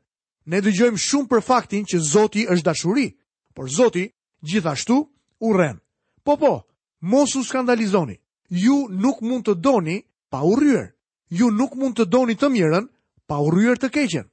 Ne 0.51 0.61
dëgjojmë 0.65 0.99
shumë 0.99 1.29
për 1.31 1.43
faktin 1.47 1.85
që 1.87 2.01
Zoti 2.11 2.47
është 2.51 2.65
dashuri, 2.67 3.07
por 3.55 3.71
Zoti 3.71 4.07
gjithashtu 4.43 4.97
urren. 5.41 5.79
Po 6.25 6.37
po, 6.37 6.55
mos 7.01 7.37
u 7.37 7.45
skandalizoni. 7.45 8.17
Ju 8.51 8.89
nuk 8.91 9.21
mund 9.23 9.45
të 9.47 9.55
doni 9.63 10.01
pa 10.31 10.41
u 10.43 10.57
rryer. 10.59 10.91
Ju 11.31 11.51
nuk 11.51 11.75
mund 11.77 11.97
të 11.99 12.09
doni 12.11 12.35
të 12.35 12.49
mirën 12.51 12.89
pa 13.29 13.39
u 13.39 13.51
rryer 13.51 13.79
të 13.79 13.89
keqen. 13.95 14.27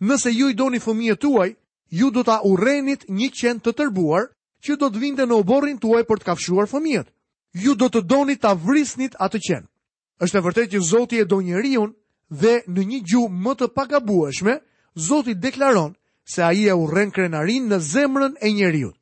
Nëse 0.00 0.30
ju 0.30 0.48
i 0.50 0.54
doni 0.54 0.78
fëmijët 0.78 1.18
tuaj, 1.20 1.54
ju 1.90 2.10
do 2.10 2.22
ta 2.22 2.38
urrenit 2.44 3.08
një 3.08 3.28
qen 3.38 3.56
të 3.60 3.72
tërbuar 3.74 4.30
që 4.62 4.76
do 4.78 4.86
të 4.90 4.98
vinte 5.00 5.26
në 5.26 5.34
oborrin 5.42 5.78
tuaj 5.78 6.04
për 6.06 6.18
të 6.22 6.28
kafshuar 6.30 6.70
fëmijët. 6.70 7.10
Ju 7.54 7.74
do 7.74 7.90
të 7.90 8.00
doni 8.06 8.36
ta 8.36 8.54
vrisnit 8.54 9.14
atë 9.18 9.38
qen. 9.42 9.62
Është 10.22 10.40
vërtet 10.44 10.70
që 10.74 10.80
Zoti 10.92 11.18
e 11.18 11.24
do 11.24 11.40
njeriu 11.42 11.90
dhe 12.30 12.62
në 12.68 12.84
një 12.90 13.00
gjuhë 13.04 13.32
më 13.32 13.54
të 13.58 13.66
pagabueshme, 13.74 14.58
Zoti 14.94 15.34
deklaron 15.34 15.94
se 16.24 16.42
ai 16.42 16.68
e 16.68 16.72
urren 16.72 17.10
krenarinë 17.10 17.66
në 17.74 17.78
zemrën 17.82 18.36
e 18.40 18.48
njeriu. 18.52 18.92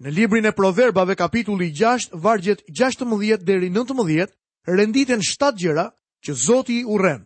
Në 0.00 0.10
librin 0.10 0.44
e 0.46 0.52
Proverbave 0.52 1.16
kapitulli 1.16 1.72
6, 1.72 2.10
vargjet 2.12 2.60
16 2.68 3.40
deri 3.44 3.70
19, 3.70 4.28
renditen 4.66 5.20
7 5.22 5.54
gjëra 5.56 5.86
që 6.26 6.34
Zoti 6.36 6.80
i 6.80 6.84
urren. 6.84 7.24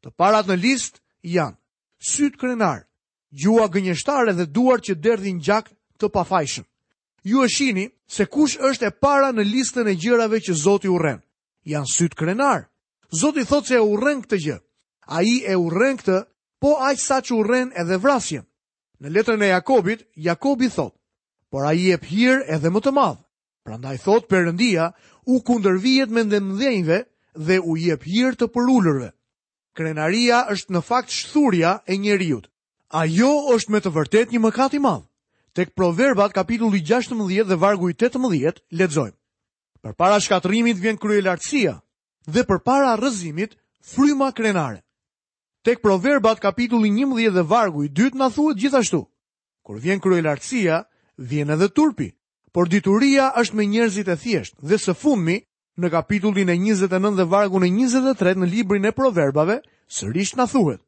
Të 0.00 0.12
parat 0.16 0.46
në 0.46 0.56
listë 0.62 1.00
janë: 1.26 1.56
syt 1.98 2.36
krenar, 2.38 2.86
gjua 3.34 3.66
gënjeshtare 3.68 4.32
dhe 4.36 4.46
duar 4.46 4.78
që 4.80 4.94
derdhin 4.94 5.40
gjak 5.42 5.70
të 5.98 6.06
pafajshëm. 6.08 6.64
Ju 7.24 7.42
e 7.44 7.48
shihni 7.48 7.90
se 8.08 8.24
kush 8.26 8.56
është 8.62 8.86
e 8.86 8.94
para 9.00 9.32
në 9.32 9.42
listën 9.44 9.88
e 9.90 9.96
gjërave 9.98 10.38
që 10.40 10.54
Zoti 10.54 10.86
i 10.86 10.90
urren. 10.94 11.20
Jan 11.64 11.86
syt 11.86 12.14
krenar. 12.14 12.70
Zoti 13.12 13.42
thot 13.44 13.66
se 13.66 13.74
e 13.74 13.82
urren 13.82 14.22
këtë 14.22 14.36
gjë 14.38 14.58
a 15.10 15.22
i 15.26 15.42
e 15.48 15.56
u 15.58 15.68
rren 15.70 15.98
këtë, 15.98 16.20
po 16.62 16.76
a 16.78 16.92
i 16.94 16.96
sa 17.00 17.18
që 17.18 17.34
urren 17.34 17.68
rren 17.72 17.82
edhe 17.82 17.98
vrasjen. 17.98 18.44
Në 19.00 19.10
letrën 19.14 19.42
e 19.42 19.48
Jakobit, 19.50 20.06
Jakobi 20.14 20.68
thot, 20.70 20.94
por 21.50 21.66
a 21.66 21.72
i 21.74 21.90
e 21.92 21.98
pëhir 21.98 22.44
edhe 22.46 22.70
më 22.70 22.80
të 22.84 22.92
madhë. 22.94 23.22
Pra 23.64 23.78
i 23.94 23.98
thot, 23.98 24.28
përëndia 24.30 24.90
u 25.26 25.40
kundërvijet 25.44 26.10
me 26.14 26.22
ndëmdhejnve 26.24 26.98
dhe 27.34 27.56
u 27.58 27.74
i 27.76 27.90
e 27.90 27.96
pëhir 27.98 28.38
të 28.38 28.46
përullërve. 28.54 29.10
Krenaria 29.76 30.44
është 30.52 30.72
në 30.74 30.80
fakt 30.90 31.10
shthurja 31.10 31.80
e 31.86 31.96
njeriut. 31.96 32.46
A 32.90 33.04
jo 33.06 33.32
është 33.54 33.70
me 33.72 33.78
të 33.80 33.90
vërtet 33.94 34.30
një 34.32 34.40
mëkat 34.46 34.74
i 34.78 34.80
madhë. 34.82 35.06
Tek 35.54 35.74
proverbat 35.74 36.32
kapitulli 36.32 36.82
16 36.86 37.42
dhe 37.44 37.56
vargu 37.58 37.90
i 37.90 37.94
18, 37.98 38.62
letëzojmë. 38.70 39.18
Për 39.82 39.92
para 39.96 40.18
vjen 40.46 40.98
kryelartësia 40.98 41.80
dhe 42.26 42.42
për 42.44 42.60
para 42.64 42.96
rëzimit 43.00 43.56
fryma 43.82 44.30
krenare. 44.32 44.82
Tek 45.64 45.82
proverbat 45.82 46.40
kapitulli 46.40 46.88
11 46.88 47.30
dhe 47.34 47.42
vargu 47.48 47.84
i 47.84 47.88
dytë 47.98 48.16
na 48.18 48.28
thuhet 48.32 48.56
gjithashtu. 48.62 49.00
Kur 49.66 49.76
vjen 49.82 50.00
kryelartësia, 50.00 50.78
vjen 51.32 51.52
edhe 51.52 51.68
turpi. 51.68 52.06
Por 52.54 52.68
dituria 52.72 53.26
është 53.42 53.56
me 53.58 53.66
njerëzit 53.68 54.08
e 54.08 54.16
thjeshtë 54.22 54.64
dhe 54.70 54.78
së 54.80 54.94
fundmi 55.02 55.36
në 55.80 55.90
kapitullin 55.92 56.48
e 56.48 56.56
29 56.62 57.16
dhe 57.20 57.26
vargu 57.34 57.60
në 57.60 57.68
23 57.76 58.40
në 58.40 58.48
librin 58.54 58.88
e 58.88 58.92
proverbave, 59.02 59.58
sërish 59.98 60.32
na 60.40 60.48
thuhet. 60.48 60.80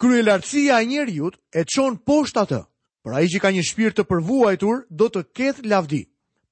Kryelartësia 0.00 0.78
e 0.86 1.06
jutë 1.18 1.40
e 1.60 1.64
çon 1.74 1.98
poshtë 2.06 2.40
atë. 2.46 2.60
Por 3.02 3.14
ai 3.18 3.26
që 3.28 3.40
ka 3.42 3.50
një 3.52 3.64
shpirt 3.66 3.98
të 3.98 4.04
përvuajtur 4.10 4.84
do 4.90 5.06
të 5.10 5.24
ketë 5.36 5.66
lavdi. 5.74 6.04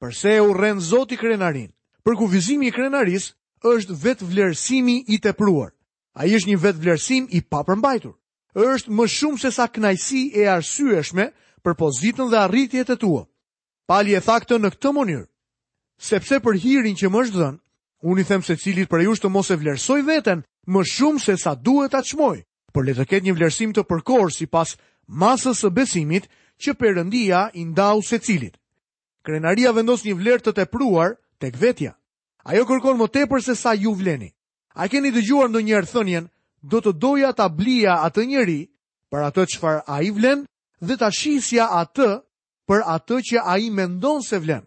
Përse 0.03 0.41
u 0.43 0.51
urren 0.51 0.81
Zoti 0.91 1.17
krenarin? 1.17 1.71
Për 2.05 2.17
kufizimin 2.21 2.69
e 2.69 2.75
krenaris 2.75 3.31
është 3.75 3.95
vetë 4.05 4.25
vlerësimi 4.33 4.99
i 5.15 5.19
tepruar. 5.25 5.71
A 6.15 6.27
i 6.29 6.35
është 6.37 6.51
një 6.53 6.57
vetë 6.61 6.83
vlerësim 6.83 7.27
i 7.33 7.41
papërmbajtur, 7.53 8.13
është 8.55 8.93
më 8.97 9.07
shumë 9.09 9.39
se 9.41 9.51
sa 9.57 9.65
knajsi 9.73 10.25
e 10.37 10.45
arsyeshme 10.55 11.31
për 11.65 11.77
pozitën 11.81 12.29
dhe 12.29 12.39
arritjet 12.45 12.91
e 12.93 12.97
tua. 13.01 13.23
Pali 13.89 14.13
e 14.15 14.21
thakëtë 14.27 14.59
në 14.61 14.71
këtë 14.77 14.93
monirë. 14.99 15.25
Sepse 16.09 16.41
për 16.45 16.59
hirin 16.65 16.99
që 17.01 17.09
më 17.11 17.21
është 17.25 17.39
dhënë, 17.41 17.59
unë 18.11 18.21
i 18.21 18.25
themë 18.29 18.45
se 18.49 18.57
cilit 18.65 18.91
për 18.93 19.07
jushtë 19.07 19.25
të 19.27 19.33
mos 19.37 19.51
e 19.51 19.57
vlerësoj 19.63 20.01
vetën 20.11 20.45
më 20.75 20.83
shumë 20.93 21.23
se 21.25 21.37
sa 21.41 21.55
duhet 21.57 21.95
atë 21.97 22.13
shmoj, 22.13 22.37
për 22.75 22.87
le 22.89 22.95
të 22.99 23.09
ketë 23.11 23.27
një 23.31 23.37
vlerësim 23.39 23.73
të 23.77 23.87
përkorë 23.93 24.35
si 24.37 24.47
pas 24.57 24.77
masës 25.25 25.65
së 25.65 25.71
besimit 25.81 26.29
që 26.63 26.77
përëndia 26.81 27.47
i 27.55 27.65
ndau 27.73 28.03
se 28.05 28.19
cilit. 28.29 28.59
Krenaria 29.25 29.73
vendos 29.73 30.05
një 30.05 30.19
vlerë 30.21 30.45
të 30.45 30.57
tepruar 30.61 31.15
të 31.41 31.55
kvetja. 31.57 31.97
Ajo 32.45 32.67
kërkon 32.69 32.99
më 33.01 33.09
tepër 33.17 33.41
se 33.49 33.55
sa 33.65 33.73
ju 33.75 33.95
vleni. 34.03 34.29
A 34.81 34.89
keni 34.89 35.11
dëgjuar 35.13 35.51
në 35.53 35.61
njërë 35.67 35.91
thënjen, 35.93 36.27
do 36.73 36.79
të 36.81 36.93
doja 37.05 37.33
ta 37.37 37.49
blia 37.57 37.97
atë 38.09 38.25
njëri 38.31 38.61
për 39.13 39.25
atë 39.29 39.45
qëfar 39.53 39.79
a 39.93 39.99
i 40.07 40.11
vlen 40.17 40.45
dhe 40.89 40.97
ta 41.01 41.11
shisja 41.19 41.67
atë 41.81 42.09
për 42.69 42.85
atë 42.95 43.19
që 43.31 43.43
a 43.53 43.57
i 43.59 43.69
mendon 43.79 44.23
se 44.29 44.39
vlen. 44.45 44.63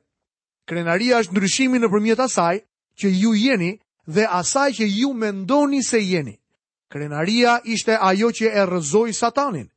Krenaria 0.70 1.22
është 1.24 1.34
ndryshimi 1.34 1.80
në 1.82 1.90
përmjet 1.94 2.22
asaj 2.28 2.58
që 3.00 3.12
ju 3.22 3.32
jeni 3.40 3.72
dhe 4.06 4.26
asaj 4.42 4.70
që 4.82 4.86
ju 4.98 5.10
mendoni 5.24 5.82
se 5.84 6.00
jeni. 6.04 6.36
Krenaria 6.94 7.58
ishte 7.76 7.98
ajo 7.98 8.30
që 8.40 8.52
e 8.54 8.66
rëzoj 8.70 9.14
satanin. 9.24 9.68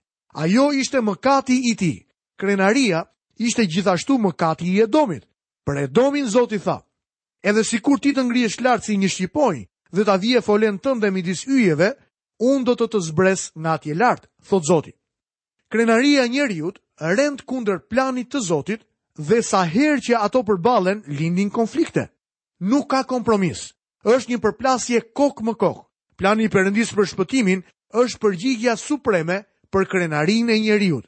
Ajo 0.45 0.69
ishte 0.83 1.01
mëkati 1.09 1.57
i 1.73 1.75
ti. 1.81 1.93
Krenaria 2.39 3.01
ishte 3.49 3.65
gjithashtu 3.67 4.19
mëkati 4.27 4.69
i 4.75 4.83
edomit. 4.85 5.25
Për 5.67 5.83
edomin, 5.87 6.29
Zoti 6.29 6.57
tha, 6.65 6.79
edhe 7.45 7.65
si 7.65 7.81
kur 7.85 7.99
ti 8.01 8.13
të 8.17 8.23
ngri 8.29 8.45
e 8.45 8.49
si 8.55 8.97
një 8.97 9.09
shqipojnë, 9.09 9.65
dhe 9.93 10.05
ta 10.05 10.17
vije 10.17 10.41
folen 10.43 10.79
tënde 10.79 11.11
midis 11.13 11.45
yjeve, 11.49 11.93
unë 12.41 12.65
do 12.69 12.75
të 12.79 12.87
të 12.93 13.01
zbres 13.09 13.49
nga 13.59 13.75
atje 13.79 13.95
lartë, 13.95 14.29
thot 14.49 14.65
Zotit. 14.69 14.95
Krenaria 15.69 16.27
njeriut 16.27 16.79
rend 17.01 17.43
kunder 17.47 17.81
planit 17.91 18.31
të 18.33 18.41
Zotit 18.47 18.85
dhe 19.19 19.43
sa 19.43 19.65
herë 19.67 20.03
që 20.07 20.15
ato 20.25 20.43
përbalen 20.43 21.03
lindin 21.09 21.51
konflikte. 21.51 22.09
Nuk 22.61 22.89
ka 22.91 23.03
kompromis, 23.05 23.73
është 24.05 24.31
një 24.33 24.39
përplasje 24.45 25.03
kokë 25.15 25.45
më 25.45 25.55
kokë. 25.57 25.85
Plani 26.19 26.47
i 26.49 26.53
përëndis 26.53 26.91
për 26.97 27.07
shpëtimin 27.13 27.61
është 28.03 28.21
përgjigja 28.23 28.75
supreme 28.77 29.45
për 29.73 29.87
krenarin 29.91 30.51
e 30.51 30.57
njeriut. 30.61 31.05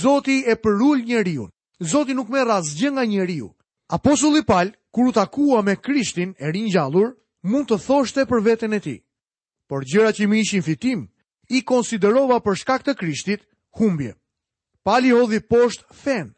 Zoti 0.00 0.42
e 0.46 0.54
përull 0.60 1.00
njeriut. 1.04 1.50
Zoti 1.80 2.12
nuk 2.14 2.28
me 2.28 2.42
rasgjë 2.44 2.90
nga 2.92 3.04
njeriut. 3.08 3.54
Apostulli 3.90 4.42
Pal, 4.44 4.72
kur 4.92 5.08
u 5.08 5.12
takua 5.12 5.62
me 5.62 5.76
Krishtin 5.76 6.34
e 6.38 6.52
rinjallur, 6.52 7.14
mund 7.42 7.68
të 7.70 7.76
thoshte 7.84 8.24
për 8.28 8.40
veten 8.44 8.72
e 8.74 8.80
tij. 8.80 8.98
Por 9.68 9.84
gjërat 9.86 10.18
që 10.20 10.26
më 10.28 10.36
ishin 10.42 10.62
fitim, 10.62 11.00
i 11.50 11.62
konsiderova 11.64 12.40
për 12.42 12.58
shkak 12.60 12.82
të 12.86 12.94
Krishtit 12.98 13.40
humbje. 13.78 14.14
Pali 14.84 15.10
hodhi 15.14 15.40
poshtë 15.40 15.94
fen. 15.94 16.30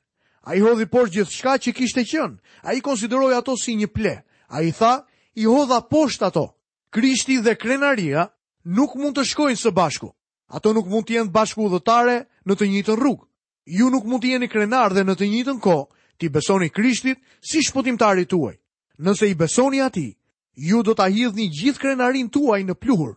Ai 0.42 0.59
hodhi 0.61 0.87
poshtë 0.90 1.14
gjithçka 1.16 1.52
që 1.59 1.71
kishte 1.75 2.04
a 2.21 2.26
Ai 2.62 2.80
konsideroi 2.80 3.35
ato 3.35 3.56
si 3.56 3.75
një 3.76 3.87
ple. 3.92 4.25
Ai 4.49 4.73
tha, 4.73 5.06
i 5.35 5.44
hodha 5.44 5.80
poshtë 5.90 6.25
ato. 6.26 6.56
Krishti 6.90 7.38
dhe 7.42 7.54
krenaria 7.56 8.28
nuk 8.64 8.94
mund 8.94 9.16
të 9.16 9.25
shkojnë 9.25 9.56
së 9.59 9.71
bashku. 9.71 10.11
Ato 10.49 10.73
nuk 10.73 10.87
mund 10.87 11.06
të 11.06 11.12
jenë 11.14 11.30
bashku 11.30 11.62
udhëtare 11.62 12.26
në 12.47 12.52
të 12.54 12.66
njëjtën 12.66 12.97
rrugë. 12.99 13.26
Ju 13.66 13.90
nuk 13.90 14.04
mund 14.04 14.23
të 14.23 14.28
jeni 14.32 14.49
krenar 14.49 14.92
dhe 14.92 15.04
në 15.04 15.14
të 15.14 15.26
njëjtën 15.30 15.61
kohë 15.61 15.85
ti 16.18 16.28
besoni 16.28 16.68
Krishtit 16.71 17.18
si 17.40 17.62
shpëtimtarit 17.62 18.28
tuaj. 18.28 18.54
Nëse 18.99 19.28
i 19.30 19.35
besoni 19.35 19.80
atij, 19.80 20.14
ju 20.54 20.82
do 20.82 20.94
t'a 20.94 21.09
hidhni 21.09 21.49
gjithë 21.49 21.80
krenarin 21.80 22.28
tuaj 22.28 22.62
në 22.64 22.75
pluhur. 22.75 23.14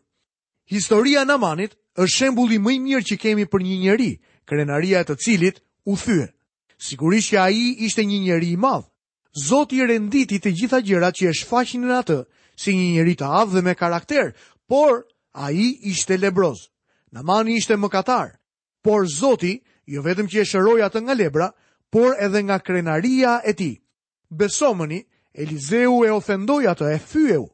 Historia 0.65 1.25
në 1.25 1.37
manit 1.37 1.75
është 1.97 2.11
shembuli 2.15 2.59
mëj 2.59 2.79
mirë 2.81 3.05
që 3.09 3.17
kemi 3.21 3.45
për 3.45 3.61
një 3.63 3.77
njeri, 3.81 4.11
krenaria 4.45 5.03
të 5.03 5.15
cilit 5.17 5.59
u 5.85 5.95
thyë. 5.97 6.31
Sigurisht 6.79 7.31
që 7.33 7.37
a 7.39 7.49
i 7.51 7.75
ishte 7.85 8.03
një 8.05 8.19
njeri 8.23 8.51
i 8.53 8.57
madhë. 8.57 8.87
Zot 9.47 9.71
i 9.73 9.83
renditi 9.85 10.39
të 10.39 10.51
gjitha 10.55 10.79
gjërat 10.81 11.15
që 11.19 11.27
e 11.29 11.33
shfaqin 11.33 11.83
në 11.85 11.95
atë, 12.01 12.19
si 12.55 12.71
një 12.73 12.87
njeri 12.95 13.15
të 13.19 13.25
avë 13.39 13.53
dhe 13.53 13.61
me 13.61 13.75
karakter, 13.75 14.31
por 14.67 15.03
a 15.33 15.51
i 15.51 15.75
ishte 15.91 16.17
lebroz. 16.17 16.71
Në 17.11 17.23
mani 17.23 17.57
ishte 17.59 17.75
më 17.77 17.89
katarë, 17.91 18.35
por 18.83 19.07
zoti, 19.11 19.59
jo 19.85 20.01
vetëm 20.01 20.31
që 20.31 20.39
e 20.39 20.43
shëroj 20.47 20.81
atë 20.87 21.01
nga 21.03 21.13
lebra, 21.13 21.49
por 21.91 22.15
edhe 22.19 22.43
nga 22.47 22.59
krenaria 22.59 23.41
e 23.43 23.53
ti. 23.53 23.71
Besomëni, 24.31 25.03
Elizeu 25.35 26.03
e 26.05 26.09
ofendoi 26.15 26.63
atë, 26.71 26.87
e 26.95 26.99
fyeu. 27.01 27.45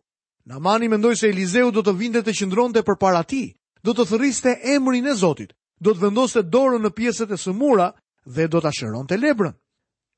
Namani 0.45 0.89
mendoi 0.89 1.15
se 1.17 1.29
Elizeu 1.31 1.71
do 1.73 1.81
të 1.83 1.93
vinte 1.97 2.21
të 2.23 2.33
qëndronte 2.39 2.83
përpara 2.85 3.23
ti. 3.29 3.43
Do 3.81 3.93
të 3.97 4.05
thëriste 4.11 4.53
emrin 4.75 5.07
e 5.09 5.15
Zotit, 5.17 5.51
do 5.81 5.93
të 5.95 6.03
vendoste 6.07 6.43
dorën 6.53 6.83
në 6.85 6.91
pjesën 6.97 7.31
e 7.33 7.37
sëmura, 7.41 7.89
dhe 8.29 8.45
do 8.53 8.59
ta 8.61 8.69
shëronte 8.69 9.17
lebrën. 9.17 9.55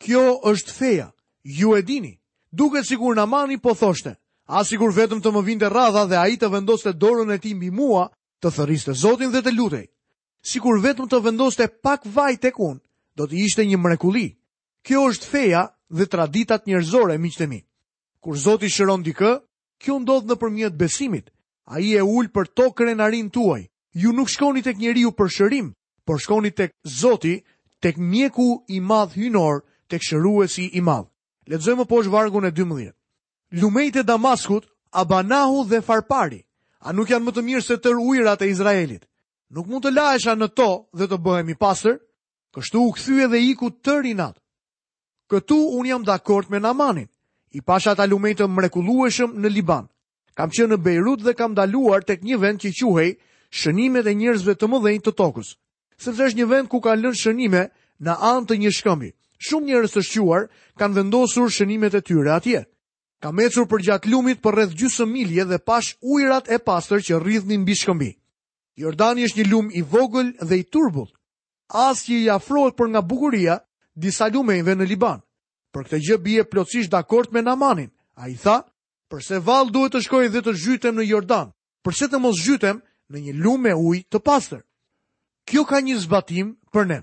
Kjo 0.03 0.23
është 0.51 0.75
feja, 0.75 1.09
ju 1.43 1.71
e 1.77 1.81
dini. 1.81 2.13
Duke 2.51 2.83
sigur 2.85 3.15
Namani 3.15 3.55
po 3.63 3.73
thoshte, 3.73 4.17
a 4.51 4.63
sigur 4.67 4.91
vetëm 4.93 5.21
të 5.23 5.31
më 5.33 5.43
vinte 5.47 5.69
radha 5.71 6.03
dhe 6.11 6.19
ai 6.19 6.35
të 6.37 6.49
vendoste 6.51 6.91
dorën 6.99 7.31
e 7.33 7.39
tij 7.41 7.55
mbi 7.55 7.69
mua, 7.71 8.09
të 8.43 8.49
thëriste 8.57 8.93
Zotin 8.99 9.31
dhe 9.31 9.39
të 9.41 9.55
lutej. 9.55 9.87
Sikur 10.43 10.81
vetëm 10.83 11.07
të 11.07 11.21
vendoste 11.23 11.67
pak 11.83 12.03
vaj 12.11 12.35
tek 12.43 12.57
kun, 12.59 12.81
do 13.15 13.23
të 13.27 13.37
ishte 13.45 13.63
një 13.63 13.79
mrekulli. 13.79 14.27
Kjo 14.83 14.99
është 15.11 15.29
feja 15.35 15.63
dhe 15.95 16.05
traditat 16.09 16.65
njerëzore, 16.67 17.17
miqtë 17.17 17.45
Kur 18.23 18.37
Zoti 18.39 18.69
shëron 18.71 19.03
dikë, 19.03 19.31
kjo 19.83 19.97
ndodh 19.99 20.25
në 20.29 20.35
përmjet 20.39 20.75
besimit. 20.79 21.27
A 21.67 21.79
i 21.83 21.91
e 21.91 22.01
ullë 22.01 22.31
për 22.31 22.45
to 22.55 22.69
krenarin 22.71 23.29
tuaj. 23.29 23.67
Ju 23.91 24.13
nuk 24.15 24.29
shkoni 24.31 24.61
tek 24.63 24.77
njeriu 24.79 25.11
për 25.11 25.27
shërim, 25.27 25.73
por 26.05 26.21
shkoni 26.23 26.51
tek 26.51 26.71
Zoti, 27.01 27.43
tek 27.83 27.97
mjeku 27.97 28.63
i 28.67 28.79
madh 28.79 29.11
hynor, 29.19 29.61
tek 29.91 30.01
shëruesi 30.07 30.69
i 30.71 30.81
madh. 30.81 31.09
Ledzojmë 31.51 31.83
poshë 31.91 32.09
vargun 32.13 32.47
e 32.47 32.51
12. 32.55 32.93
Lumejt 33.59 33.95
e 33.99 34.03
Damaskut, 34.03 34.69
Abanahu 34.91 35.65
dhe 35.67 35.81
Farpari, 35.83 36.39
a 36.79 36.93
nuk 36.95 37.11
janë 37.11 37.27
më 37.27 37.31
të 37.35 37.43
mirë 37.43 37.65
se 37.65 37.77
tër 37.77 37.99
ujrat 37.99 38.41
e 38.41 38.47
Izraelit. 38.53 39.03
Nuk 39.51 39.67
mund 39.67 39.83
të 39.83 39.91
laesha 39.91 40.35
në 40.37 40.47
to 40.55 40.69
dhe 40.95 41.11
të 41.11 41.19
bëhemi 41.19 41.59
pasër, 41.59 41.99
kështu 42.55 42.87
u 42.87 42.95
këthyje 42.95 43.27
dhe 43.35 43.43
iku 43.51 43.67
tër 43.83 44.07
i 44.15 44.15
natë. 44.15 44.39
Këtu 45.33 45.55
unë 45.81 45.89
jam 45.89 46.03
dakord 46.05 46.51
me 46.53 46.59
Namanin, 46.61 47.07
i 47.57 47.61
pasha 47.65 47.95
ta 47.97 48.05
lumej 48.05 48.35
të 48.37 48.45
mrekullueshëm 48.53 49.33
në 49.41 49.49
Liban. 49.55 49.87
Kam 50.37 50.51
qenë 50.53 50.75
në 50.75 50.77
Beirut 50.85 51.23
dhe 51.25 51.33
kam 51.37 51.55
daluar 51.57 52.05
tek 52.05 52.21
një 52.25 52.37
vend 52.41 52.61
që 52.61 52.71
quhej 52.77 53.09
shënimet 53.63 54.05
e 54.09 54.13
njerëzve 54.19 54.53
të 54.57 54.69
mëdhenj 54.73 55.01
të 55.05 55.11
tokës, 55.19 55.49
sepse 56.05 56.27
është 56.29 56.39
një 56.39 56.45
vend 56.53 56.69
ku 56.69 56.79
kanë 56.85 57.01
lënë 57.03 57.21
shënime 57.23 57.63
në 58.05 58.13
anë 58.29 58.45
të 58.49 58.59
një 58.63 58.71
shkëmbi. 58.77 59.09
Shumë 59.47 59.67
njerëz 59.71 59.91
të 59.97 60.03
shquar 60.09 60.45
kanë 60.79 60.97
vendosur 61.01 61.49
shënimet 61.51 61.97
e 61.97 62.03
tyre 62.05 62.31
atje. 62.37 62.61
Kam 63.23 63.41
ecur 63.41 63.65
për 63.71 63.83
gjatë 63.87 64.09
lumit 64.13 64.39
për 64.43 64.53
rreth 64.57 64.77
gjysmë 64.79 65.09
milje 65.15 65.45
dhe 65.49 65.57
pash 65.67 65.97
ujrat 66.13 66.45
e 66.53 66.61
pastër 66.67 67.01
që 67.07 67.21
rridhnin 67.25 67.65
mbi 67.65 67.73
shkëmbi. 67.81 68.11
Jordani 68.81 69.25
është 69.27 69.39
një 69.41 69.49
lum 69.49 69.67
i 69.73 69.81
vogël 69.93 70.29
dhe 70.41 70.61
i 70.61 70.63
turbull. 70.73 71.09
As 71.73 72.05
i 72.09 72.27
afrohet 72.29 72.77
për 72.77 72.91
nga 72.93 73.01
bukuria, 73.01 73.61
disa 73.95 74.27
lumejnve 74.29 74.75
në 74.75 74.87
Liban. 74.89 75.21
Për 75.73 75.87
këtë 75.87 75.99
gjë 76.05 76.17
bie 76.21 76.43
plotësisht 76.49 76.91
dakord 76.91 77.33
me 77.33 77.41
Namanin. 77.41 77.89
A 78.15 78.29
i 78.29 78.35
tha, 78.37 78.61
përse 79.09 79.41
valë 79.41 79.73
duhet 79.73 79.93
të 79.95 80.01
shkoj 80.05 80.27
dhe 80.29 80.41
të 80.45 80.53
zhytem 80.53 80.95
në 80.97 81.07
Jordan, 81.09 81.49
përse 81.83 82.09
të 82.11 82.19
mos 82.21 82.37
zhytem 82.43 82.81
në 83.09 83.17
një 83.27 83.33
lume 83.41 83.73
uj 83.73 84.03
të 84.11 84.19
pasër. 84.21 84.61
Kjo 85.49 85.63
ka 85.65 85.81
një 85.81 85.97
zbatim 86.05 86.53
për 86.73 86.83
ne. 86.89 86.99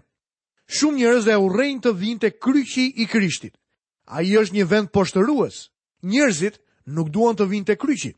Shumë 0.71 1.01
njerëz 1.03 1.27
e 1.29 1.35
urejnë 1.43 1.83
të 1.83 1.93
vinte 1.99 2.31
kryqi 2.31 2.87
i 3.03 3.07
krishtit. 3.11 3.57
A 4.07 4.23
i 4.23 4.37
është 4.39 4.55
një 4.55 4.67
vend 4.71 4.91
poshtërues. 4.95 5.67
Njërzit 6.07 6.61
nuk 6.95 7.11
duan 7.11 7.35
të 7.37 7.47
vinte 7.51 7.75
kryqi. 7.77 8.15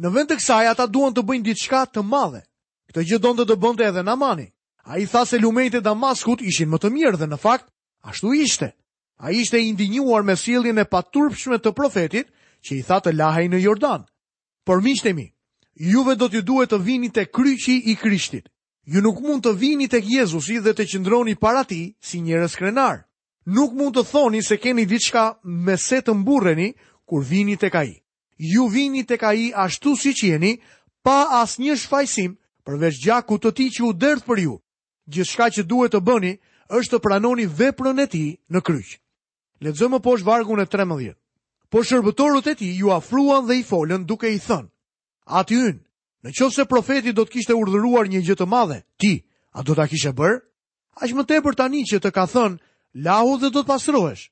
Në 0.00 0.08
vend 0.14 0.32
të 0.32 0.40
kësaj 0.40 0.72
ata 0.72 0.86
duan 0.88 1.12
të 1.14 1.20
bëjnë 1.22 1.44
diçka 1.52 1.84
të 1.92 2.02
madhe. 2.02 2.40
Këtë 2.88 3.04
gjë 3.10 3.20
donte 3.22 3.44
të 3.44 3.58
bënte 3.60 3.84
edhe 3.86 4.02
Namani. 4.02 4.48
Ai 4.88 5.04
tha 5.06 5.24
se 5.28 5.38
lumejt 5.38 5.74
e 5.74 5.80
Damaskut 5.84 6.40
ishin 6.42 6.72
më 6.72 6.80
të 6.82 6.90
mirë 6.90 7.18
dhe 7.20 7.28
në 7.30 7.38
fakt 7.38 7.71
Ashtu 8.02 8.32
ishte. 8.34 8.72
A 9.16 9.30
ishte 9.30 9.58
indinjuar 9.60 10.22
me 10.24 10.34
sildin 10.36 10.78
e 10.78 10.84
paturpshme 10.84 11.58
të 11.62 11.72
profetit 11.78 12.26
që 12.66 12.72
i 12.78 12.82
tha 12.86 12.98
të 13.04 13.12
lahaj 13.14 13.44
në 13.52 13.60
Jordan. 13.62 14.02
Por 14.66 14.82
mi 14.82 14.96
juve 15.74 16.14
do 16.20 16.28
t'ju 16.28 16.42
duhet 16.46 16.70
të 16.70 16.78
vini 16.84 17.08
të 17.10 17.24
kryqi 17.34 17.76
i 17.90 17.94
kryshtit. 17.96 18.48
Ju 18.84 19.00
nuk 19.02 19.20
mund 19.22 19.42
të 19.44 19.52
vini 19.62 19.86
të 19.88 20.00
kjezusi 20.04 20.58
dhe 20.62 20.72
të 20.74 20.84
qëndroni 20.90 21.34
para 21.38 21.62
ti 21.64 21.96
si 22.06 22.20
njërës 22.20 22.56
krenar. 22.58 22.98
Nuk 23.46 23.72
mund 23.72 23.96
të 23.96 24.04
thoni 24.10 24.42
se 24.42 24.56
keni 24.56 24.84
diçka 24.90 25.34
me 25.46 25.76
se 25.86 25.96
të 26.02 26.12
mburreni 26.14 26.72
kur 27.08 27.24
vini 27.24 27.56
të 27.56 27.70
kaji. 27.70 27.96
Ju 28.52 28.66
vini 28.68 29.04
të 29.04 29.16
kaji 29.22 29.48
ashtu 29.64 29.94
si 30.02 30.12
qeni 30.18 30.58
pa 31.02 31.16
as 31.42 31.56
një 31.62 31.76
shfajsim 31.82 32.36
përveç 32.66 33.00
gjaku 33.04 33.38
të 33.42 33.50
ti 33.56 33.66
që 33.74 33.82
u 33.88 33.92
dërth 34.02 34.24
për 34.26 34.38
ju. 34.46 34.58
shka 35.26 35.46
që 35.54 35.62
duhet 35.66 35.92
të 35.94 36.00
bëni, 36.06 36.32
është 36.72 36.96
të 36.96 37.00
pranoni 37.04 37.44
veprën 37.46 38.00
e 38.02 38.06
tij 38.08 38.28
në 38.52 38.60
kryq. 38.64 38.90
Lexojmë 39.62 40.00
poshtë 40.02 40.26
vargun 40.26 40.62
e 40.62 40.66
13. 40.66 41.14
Po 41.70 41.82
shërbëtorët 41.86 42.48
e 42.52 42.54
tij 42.58 42.74
ju 42.80 42.90
afruan 42.92 43.46
dhe 43.46 43.54
i 43.60 43.64
folën 43.70 44.06
duke 44.08 44.28
i 44.34 44.40
thënë: 44.46 44.68
"Aty 45.38 45.54
ynë, 45.68 45.82
nëse 46.24 46.64
profeti 46.72 47.12
do 47.12 47.22
të 47.24 47.30
kishte 47.34 47.54
urdhëruar 47.60 48.06
një 48.08 48.22
gjë 48.26 48.36
të 48.40 48.46
madhe, 48.54 48.78
ti 49.00 49.14
a 49.56 49.60
do 49.62 49.74
ta 49.74 49.86
kishe 49.86 50.12
bër? 50.20 50.34
Aq 51.02 51.10
më 51.16 51.24
tepër 51.26 51.54
tani 51.60 51.80
që 51.88 51.98
të 52.00 52.10
ka 52.16 52.24
thënë, 52.32 52.58
lahu 53.06 53.34
dhe 53.40 53.48
do 53.52 53.60
të 53.62 53.68
pastrohesh." 53.68 54.24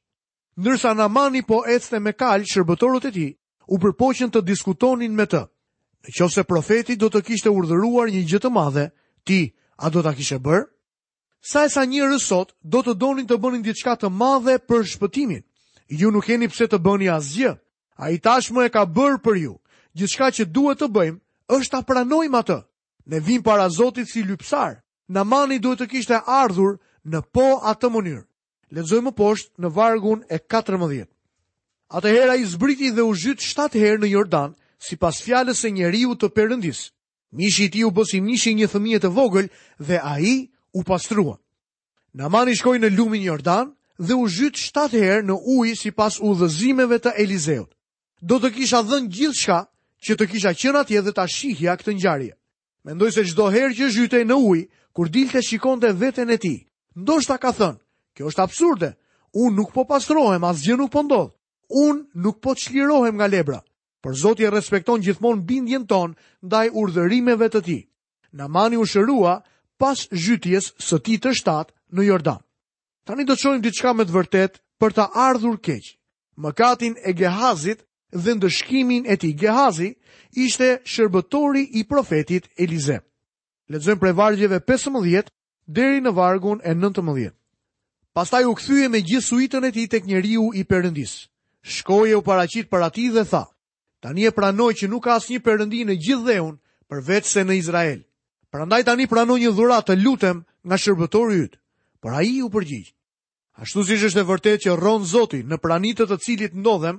Ndërsa 0.61 0.95
Namani 0.95 1.43
po 1.47 1.63
ecte 1.77 2.01
me 2.01 2.13
kal 2.13 2.41
shërbëtorët 2.51 3.05
e 3.05 3.11
tij, 3.17 3.31
u 3.69 3.75
përpoqën 3.79 4.31
të 4.33 4.41
diskutonin 4.51 5.13
me 5.17 5.25
të. 5.29 5.43
Nëse 6.07 6.43
profeti 6.45 6.97
do 6.97 7.09
të 7.13 7.21
kishte 7.29 7.49
urdhëruar 7.53 8.09
një 8.11 8.23
gjë 8.29 8.41
të 8.43 8.51
madhe, 8.51 8.87
ti 9.27 9.53
a 9.77 9.87
do 9.91 10.03
ta 10.03 10.13
kishe 10.17 10.39
bër? 10.41 10.63
sa 11.41 11.65
e 11.65 11.69
sa 11.73 11.85
njërë 11.89 12.19
sot 12.21 12.53
do 12.63 12.83
të 12.85 12.95
donin 13.01 13.27
të 13.27 13.37
bënin 13.41 13.63
diçka 13.65 13.97
të 13.97 14.09
madhe 14.13 14.59
për 14.61 14.85
shpëtimin. 14.95 15.43
Ju 15.89 16.11
nuk 16.13 16.25
keni 16.29 16.49
pse 16.49 16.69
të 16.71 16.79
bëni 16.79 17.09
asgjë. 17.13 17.57
A 18.01 18.11
i 18.13 18.19
tashmë 18.21 18.69
e 18.69 18.71
ka 18.71 18.85
bërë 18.87 19.19
për 19.25 19.37
ju. 19.43 19.55
Gjithka 19.97 20.29
që 20.31 20.45
duhet 20.53 20.79
të 20.81 20.89
bëjmë, 20.89 21.19
është 21.57 21.71
ta 21.73 21.81
pranojmë 21.83 22.39
atë. 22.39 22.59
Ne 23.11 23.19
vim 23.21 23.43
para 23.43 23.69
Zotit 23.69 24.09
si 24.13 24.23
lypsar. 24.23 24.81
Namani 25.09 25.59
duhet 25.59 25.81
të 25.83 25.89
kishte 25.91 26.21
ardhur 26.29 26.77
në 27.09 27.19
po 27.33 27.59
atë 27.67 27.89
mënyrë. 27.91 28.23
Lezojmë 28.71 29.13
poshtë 29.19 29.59
në 29.61 29.73
vargun 29.75 30.21
e 30.31 30.39
14. 30.39 31.09
Atëhera 31.91 32.37
i 32.39 32.47
zbriti 32.47 32.91
dhe 32.95 33.03
u 33.03 33.15
zhytë 33.17 33.43
7 33.43 33.75
herë 33.81 34.05
në 34.05 34.13
Jordan, 34.13 34.53
si 34.79 34.95
pas 34.97 35.17
fjallës 35.25 35.65
e 35.65 35.71
njeriu 35.71 36.15
të 36.17 36.29
perëndis 36.33 36.91
Mishi 37.35 37.67
ti 37.71 37.83
u 37.85 37.91
bësim 37.95 38.25
nishi 38.27 38.55
një 38.59 38.69
thëmijet 38.73 39.05
e 39.05 39.11
vogël 39.15 39.51
dhe 39.79 39.99
a 40.03 40.17
i 40.19 40.49
u 40.73 40.83
pastruan. 40.87 41.39
Namani 42.12 42.57
shkoj 42.57 42.79
në 42.79 42.91
lumin 42.99 43.23
Jordan 43.23 43.73
dhe 43.99 44.15
u 44.15 44.27
zhyt 44.29 44.57
shtatë 44.59 45.03
herë 45.03 45.27
në 45.31 45.37
ujë 45.57 45.77
si 45.79 45.91
pas 45.91 46.19
u 46.23 46.35
dhezimeve 46.35 46.99
të 46.99 47.12
Elizeut. 47.23 47.71
Do 48.21 48.39
të 48.41 48.50
kisha 48.55 48.83
dhën 48.83 49.09
gjithë 49.09 49.39
shka 49.41 49.59
që 50.07 50.12
të 50.19 50.27
kisha 50.31 50.53
qënë 50.55 50.81
atje 50.83 51.03
dhe 51.03 51.12
ta 51.17 51.27
shihja 51.29 51.77
këtë 51.81 51.95
njarje. 51.97 52.33
Mendoj 52.85 53.11
se 53.12 53.25
gjdo 53.29 53.49
herë 53.53 53.75
që 53.79 53.91
zhytej 53.95 54.25
në 54.25 54.37
ujë, 54.37 54.67
kur 54.97 55.11
dilte 55.12 55.43
shikon 55.45 55.81
të 55.81 55.93
vetën 56.00 56.31
e 56.33 56.37
ti, 56.41 56.55
ndoshta 56.97 57.37
ka 57.39 57.53
thënë, 57.59 57.79
kjo 58.17 58.31
është 58.31 58.43
absurde, 58.43 58.91
unë 59.37 59.57
nuk 59.57 59.71
po 59.77 59.85
pastrohem, 59.85 60.45
asgjë 60.45 60.79
nuk 60.81 60.91
po 60.93 61.03
ndodhë, 61.05 61.31
unë 61.71 62.25
nuk 62.25 62.41
po 62.41 62.55
të 62.57 62.62
shlirohem 62.67 63.21
nga 63.21 63.29
lebra, 63.29 63.61
për 64.03 64.17
zotje 64.23 64.50
respekton 64.50 65.05
gjithmonë 65.05 65.45
bindjen 65.45 65.85
ton 65.87 66.17
ndaj 66.41 66.73
urdhërimeve 66.73 67.50
të 67.53 67.61
ti. 67.67 67.79
Namani 68.33 68.81
u 68.81 68.87
shërua 68.89 69.37
pas 69.81 69.99
zhytjes 70.23 70.67
së 70.89 70.99
ti 71.07 71.15
të 71.25 71.33
shtatë 71.39 71.75
në 71.97 72.05
Jordan. 72.05 72.41
Tani 73.09 73.25
do 73.25 73.33
të 73.35 73.41
shojmë 73.43 73.63
diçka 73.65 73.93
me 73.97 74.05
të 74.05 74.13
vërtet 74.19 74.59
për 74.83 74.93
ta 74.99 75.07
ardhur 75.28 75.57
keq. 75.65 75.87
Mëkatin 76.45 76.95
e 77.09 77.15
Gehazit 77.17 77.81
dhe 78.13 78.33
ndëshkimin 78.37 79.09
e 79.09 79.15
tij 79.21 79.35
Gehazi 79.41 79.91
ishte 80.45 80.69
shërbëtori 80.93 81.65
i 81.81 81.85
profetit 81.89 82.45
Elize. 82.63 82.99
Lexojmë 83.73 84.00
prej 84.02 84.13
vargjeve 84.21 84.59
15 84.69 85.33
deri 85.76 86.00
në 86.04 86.13
vargun 86.17 86.61
e 86.65 86.75
19. 86.76 87.33
Pastaj 88.17 88.45
u 88.50 88.54
kthye 88.59 88.89
me 88.91 89.00
gjithë 89.07 89.26
suitën 89.31 89.65
e 89.65 89.71
tij 89.75 89.87
tek 89.93 90.04
njeriu 90.07 90.50
i 90.54 90.63
Perëndis. 90.69 91.13
Shkoje 91.75 92.17
u 92.17 92.23
paraqit 92.26 92.69
para 92.73 92.91
tij 92.91 93.09
dhe 93.15 93.25
tha: 93.31 93.45
Tani 94.02 94.25
e 94.25 94.31
pranoj 94.37 94.75
që 94.76 94.89
nuk 94.91 95.04
ka 95.07 95.17
asnjë 95.17 95.41
përëndi 95.45 95.81
në 95.87 95.95
gjithë 96.04 96.26
dheun 96.28 96.57
përveç 96.91 97.25
se 97.33 97.43
në 97.45 97.52
Izrael. 97.61 98.00
Prandaj 98.50 98.82
tani 98.82 99.06
prano 99.06 99.36
një 99.39 99.52
dhuratë 99.54 99.86
të 99.93 100.02
lutem 100.04 100.39
nga 100.67 100.76
shërbëtori 100.84 101.36
yt. 101.47 101.52
Por 102.02 102.15
ai 102.19 102.30
u 102.43 102.49
përgjigj. 102.50 102.89
Ashtu 103.63 103.84
siç 103.86 104.02
është 104.10 104.25
e 104.25 104.26
vërtetë 104.30 104.63
që 104.65 104.75
rron 104.80 105.04
Zoti 105.10 105.45
në 105.47 105.58
praninë 105.63 106.06
të 106.10 106.17
cilit 106.25 106.56
ndodhem, 106.58 106.99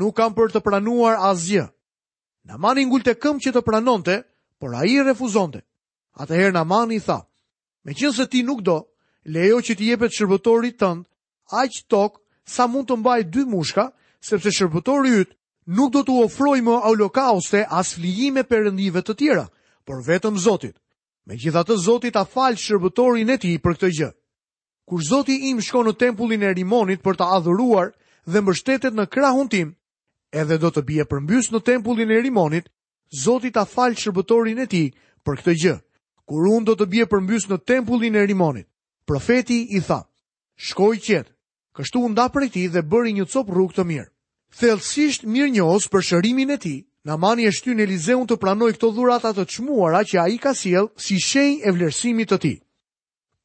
nuk 0.00 0.16
kam 0.18 0.34
për 0.34 0.50
të 0.52 0.60
pranuar 0.66 1.20
asgjë. 1.30 1.68
Namani 2.50 2.86
ngulte 2.88 3.14
këmbë 3.14 3.44
që 3.44 3.52
të 3.56 3.62
pranonte, 3.68 4.16
por 4.58 4.74
ai 4.74 4.98
refuzonte. 5.06 5.62
Atëherë 6.18 6.52
Namani 6.56 6.96
i 6.96 7.00
tha: 7.06 7.18
"Me 7.84 7.94
ti 7.94 8.42
nuk 8.48 8.62
do, 8.66 8.76
lejo 9.36 9.58
që 9.68 9.74
të 9.78 9.82
jepet 9.92 10.10
shërbëtorit 10.18 10.78
tënd 10.82 11.04
aq 11.62 11.78
tokë 11.94 12.18
sa 12.56 12.66
mund 12.66 12.88
të 12.90 12.96
mbaj 12.98 13.20
dy 13.34 13.42
mushka, 13.52 13.84
sepse 14.20 14.50
shërbëtori 14.50 15.14
yt 15.22 15.30
nuk 15.78 15.92
do 15.94 16.02
t'u 16.02 16.18
ofrojë 16.26 16.62
më 16.66 16.74
holokauste 16.86 17.62
as 17.70 17.94
flijime 17.94 18.42
perëndive 18.50 19.04
të 19.06 19.14
tjera, 19.20 19.46
por 19.86 20.02
vetëm 20.02 20.34
Zotit. 20.48 20.74
Me 21.28 21.36
gjitha 21.36 21.60
të 21.68 21.74
Zotit 21.84 22.16
a 22.16 22.22
falë 22.24 22.56
shërbëtorin 22.56 23.28
e 23.28 23.34
ti 23.38 23.50
për 23.60 23.74
këtë 23.76 23.88
gjë. 23.98 24.06
Kur 24.88 25.02
Zotit 25.04 25.42
im 25.44 25.58
shko 25.60 25.82
në 25.84 25.92
tempullin 26.00 26.42
e 26.48 26.54
rimonit 26.56 27.02
për 27.04 27.18
të 27.20 27.26
adhuruar 27.36 27.90
dhe 28.24 28.40
mbështetet 28.40 28.96
në 28.96 29.04
krahun 29.12 29.50
tim, 29.52 29.74
edhe 30.32 30.56
do 30.62 30.70
të 30.72 30.82
bje 30.88 31.04
përmbys 31.10 31.50
në 31.52 31.60
tempullin 31.68 32.10
e 32.16 32.22
rimonit, 32.24 32.70
Zotit 33.24 33.60
a 33.60 33.66
falë 33.68 34.00
shërbëtorin 34.06 34.62
e 34.64 34.66
ti 34.72 34.82
për 35.24 35.42
këtë 35.42 35.54
gjë. 35.64 35.76
Kur 36.28 36.48
unë 36.48 36.66
do 36.70 36.76
të 36.80 36.86
bje 36.96 37.04
përmbys 37.12 37.44
në 37.52 37.60
tempullin 37.68 38.16
e 38.16 38.24
rimonit, 38.32 38.66
profeti 39.08 39.60
i 39.76 39.84
tha, 39.84 40.00
shkoj 40.56 40.94
qëtë, 40.96 41.30
kështu 41.76 42.04
unë 42.08 42.16
da 42.22 42.30
për 42.32 42.48
ti 42.52 42.64
dhe 42.72 42.80
bëri 42.88 43.12
një 43.18 43.28
copë 43.32 43.52
rrug 43.52 43.76
të 43.76 43.84
mirë. 43.90 44.08
Thelësisht 44.58 45.28
mirë 45.28 45.52
njohës 45.58 45.92
për 45.92 46.08
shërimin 46.08 46.56
e 46.56 46.58
ti 46.64 46.74
Namani 47.08 47.44
e 47.48 47.50
shtyn 47.56 47.78
Elizeun 47.80 48.26
të 48.28 48.36
pranoj 48.42 48.74
këto 48.74 48.90
dhuratat 48.92 49.38
të 49.40 49.44
qmuara 49.48 50.02
që 50.04 50.18
ai 50.22 50.34
ka 50.44 50.50
sjell 50.54 50.90
si 51.00 51.14
shenjë 51.24 51.64
e 51.64 51.70
vlerësimit 51.72 52.28
të 52.28 52.36
tij. 52.42 52.56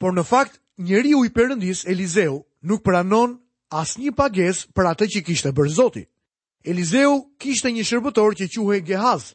Por 0.02 0.12
në 0.12 0.24
fakt, 0.28 0.58
njeriu 0.84 1.22
i 1.24 1.32
Perëndis 1.32 1.86
Elizeu 1.88 2.42
nuk 2.68 2.84
pranon 2.84 3.38
asnjë 3.72 4.12
pagesë 4.20 4.68
për 4.76 4.90
atë 4.92 5.08
që 5.16 5.22
kishte 5.30 5.54
bërë 5.56 5.72
Zoti. 5.78 6.04
Elizeu 6.68 7.14
kishte 7.40 7.72
një 7.72 7.86
shërbëtor 7.88 8.36
që 8.40 8.50
quhej 8.52 8.82
Gehaz. 8.90 9.30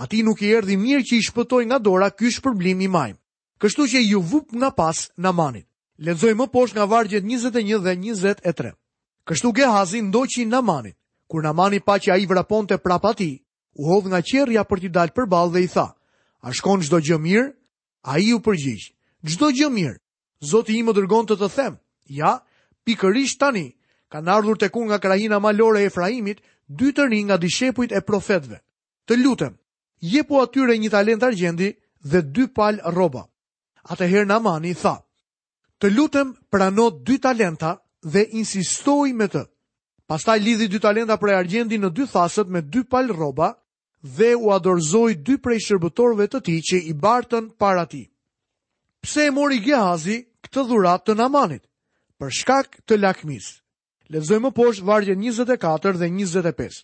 Ati 0.00 0.22
nuk 0.24 0.40
i 0.40 0.54
erdi 0.56 0.80
mirë 0.80 1.04
që 1.10 1.16
i 1.16 1.22
shpëtoj 1.28 1.62
nga 1.68 1.78
dora 1.84 2.08
ky 2.16 2.32
shpërblim 2.32 2.80
i 2.80 2.88
majmë. 2.96 3.20
Kështu 3.60 3.82
që 3.92 3.98
ju 4.08 4.20
vup 4.30 4.46
nga 4.56 4.70
pas 4.80 5.04
Namanit. 5.24 5.68
Ledzoj 6.04 6.32
më 6.36 6.46
posh 6.52 6.72
nga 6.76 6.88
vargjet 6.88 7.24
21 7.28 7.84
dhe 7.84 7.92
23. 7.92 8.72
Kështu 9.28 9.52
Gehazi 9.56 10.00
ndoqi 10.08 10.48
Namanit. 10.48 10.96
Kur 11.28 11.42
Namani 11.44 11.80
pa 11.84 11.98
që 12.00 12.10
a 12.12 12.16
i 12.16 12.24
vrapon 12.30 12.66
prapati, 12.76 13.32
u 13.76 13.84
hodh 13.88 14.08
nga 14.10 14.22
qerrja 14.24 14.64
për 14.64 14.80
t'i 14.82 14.90
dalë 14.92 15.12
përballë 15.16 15.52
dhe 15.52 15.62
i 15.64 15.68
tha: 15.72 15.86
"A 16.40 16.52
shkon 16.52 16.80
çdo 16.80 17.00
gjë 17.00 17.18
mirë?" 17.20 17.48
Ai 18.12 18.32
u 18.32 18.38
përgjigj: 18.40 18.84
"Çdo 19.28 19.48
gjë 19.52 19.68
mirë. 19.72 19.96
Zoti 20.50 20.78
i 20.78 20.82
më 20.82 20.92
dërgon 20.96 21.26
të 21.28 21.36
të 21.36 21.48
them." 21.56 21.76
Ja, 22.08 22.40
pikërisht 22.86 23.38
tani 23.40 23.66
kanë 24.12 24.30
ardhur 24.32 24.56
të 24.58 24.70
unë 24.72 24.88
nga 24.90 24.98
krajina 24.98 25.38
malore 25.38 25.82
e 25.82 25.86
Efraimit 25.90 26.38
dy 26.70 26.92
të 26.92 27.08
rinj 27.10 27.24
nga 27.28 27.36
dishepujt 27.36 27.92
e 27.92 28.00
profetëve. 28.00 28.58
Të 29.06 29.14
lutem, 29.22 29.54
jepu 30.00 30.40
atyre 30.40 30.78
një 30.78 30.90
talent 30.90 31.22
argjendi 31.22 31.70
dhe 32.10 32.20
dy 32.22 32.46
pal 32.54 32.78
rroba. 32.90 33.26
Atëherë 33.90 34.26
Namani 34.26 34.74
tha: 34.74 34.96
"Të 35.80 35.86
lutem, 35.96 36.32
prano 36.50 36.90
dy 36.90 37.18
talenta 37.18 37.76
dhe 38.12 38.24
insistoj 38.32 39.12
me 39.12 39.26
të." 39.28 39.42
Pastaj 40.06 40.38
lidhi 40.40 40.66
dy 40.68 40.78
talenta 40.80 41.18
për 41.18 41.34
argjendin 41.34 41.82
në 41.82 41.90
dy 41.90 42.06
thasët 42.06 42.48
me 42.48 42.60
dy 42.62 42.82
pal 42.90 43.08
rroba 43.10 43.52
dhe 44.02 44.36
u 44.36 44.50
adorzoi 44.52 45.16
dy 45.24 45.38
prej 45.42 45.60
shërbëtorëve 45.68 46.26
të 46.32 46.40
tij 46.44 46.60
që 46.70 46.80
i 46.90 46.94
bartën 46.94 47.50
para 47.58 47.86
tij. 47.86 48.10
Pse 49.00 49.26
e 49.26 49.30
mori 49.30 49.60
Gehazi 49.62 50.24
këtë 50.44 50.66
dhuratë 50.68 51.04
të 51.06 51.14
Namanit? 51.16 51.62
Për 52.18 52.30
shkak 52.40 52.80
të 52.86 52.98
lakmisë. 53.00 53.52
Lexojmë 54.14 54.44
më 54.48 54.52
poshtë 54.54 54.84
vargjen 54.86 55.20
24 55.20 55.98
dhe 56.00 56.08
25. 56.12 56.82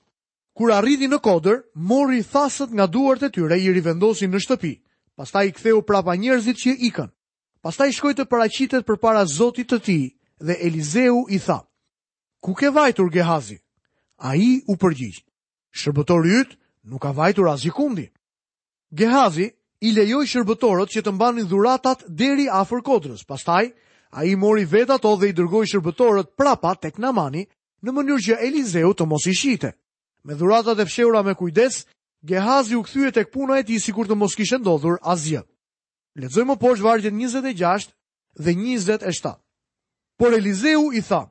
Kur 0.57 0.73
arriti 0.73 1.09
në 1.09 1.19
Kodër, 1.25 1.63
mori 1.89 2.23
thasët 2.23 2.73
nga 2.77 2.87
duart 2.87 3.23
e 3.23 3.31
tyre 3.33 3.57
i 3.57 3.71
rivendosin 3.73 4.31
në 4.35 4.41
shtëpi. 4.43 4.73
Pastaj 5.17 5.47
i 5.49 5.53
ktheu 5.55 5.83
prapa 5.83 6.15
njerëzit 6.17 6.57
që 6.59 6.73
ikën. 6.89 7.09
Pastaj 7.63 7.93
shkoi 7.97 8.15
të 8.15 8.27
paraqitet 8.27 8.87
përpara 8.87 9.25
Zotit 9.29 9.71
të 9.71 9.79
tij 9.85 10.05
dhe 10.43 10.55
Eliseu 10.67 11.25
i 11.31 11.39
tha: 11.41 11.61
"Ku 12.43 12.55
ke 12.59 12.71
vajtur 12.75 13.11
Gehazi?" 13.13 13.59
Ai 14.19 14.61
u 14.69 14.75
përgjigj: 14.77 15.23
"Shërbëtori 15.79 16.35
yt 16.43 16.57
nuk 16.85 17.03
ka 17.03 17.13
vajtur 17.17 17.49
as 17.49 17.63
gjikundi. 17.65 18.09
Gehazi 18.93 19.51
i 19.87 19.91
lejoj 19.95 20.25
shërbëtorët 20.29 20.91
që 20.93 21.03
të 21.03 21.15
mbanin 21.15 21.47
dhuratat 21.49 22.05
deri 22.09 22.49
afër 22.51 22.83
kodrës, 22.85 23.25
pastaj 23.27 23.65
a 24.13 24.25
i 24.29 24.37
mori 24.37 24.67
veta 24.69 24.99
to 24.99 25.17
dhe 25.17 25.31
i 25.31 25.37
dërgoj 25.37 25.67
shërbëtorët 25.73 26.35
prapa 26.37 26.75
tek 26.75 26.99
namani 26.99 27.47
në 27.83 27.91
mënyrë 27.93 28.25
që 28.27 28.41
Elizeu 28.49 28.93
të 28.95 29.07
mos 29.09 29.27
i 29.27 29.35
shite. 29.35 29.73
Me 30.25 30.35
dhuratat 30.35 30.79
e 30.79 30.87
fsheura 30.87 31.23
me 31.27 31.35
kujdes, 31.35 31.85
Gehazi 32.23 32.77
u 32.79 32.85
kthye 32.87 33.11
tek 33.11 33.33
puna 33.35 33.57
e 33.59 33.65
tij 33.67 33.81
si 33.83 33.91
kur 33.93 34.07
të 34.07 34.15
mos 34.15 34.37
kishte 34.39 34.61
ndodhur 34.63 35.01
asgjë. 35.03 35.41
Lexojmë 36.23 36.53
më 36.55 36.59
poshtë 36.63 36.85
vargjet 36.87 37.15
26 37.19 37.89
dhe 38.39 38.53
27. 38.55 39.33
Por 40.15 40.31
Elizeu 40.37 40.93
i 40.95 41.03
tha, 41.03 41.25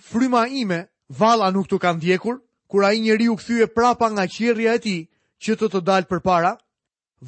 fryma 0.00 0.46
ime, 0.48 0.86
vala 1.12 1.50
nuk 1.52 1.68
të 1.68 1.76
kanë 1.76 2.00
djekur? 2.00 2.38
kur 2.70 2.84
ai 2.86 2.98
njeriu 3.02 3.34
kthye 3.36 3.66
prapa 3.74 4.06
nga 4.12 4.24
qirrja 4.34 4.72
e 4.74 4.78
tij 4.86 5.02
që 5.42 5.52
të 5.58 5.66
të 5.72 5.80
dalë 5.88 6.06
përpara, 6.10 6.52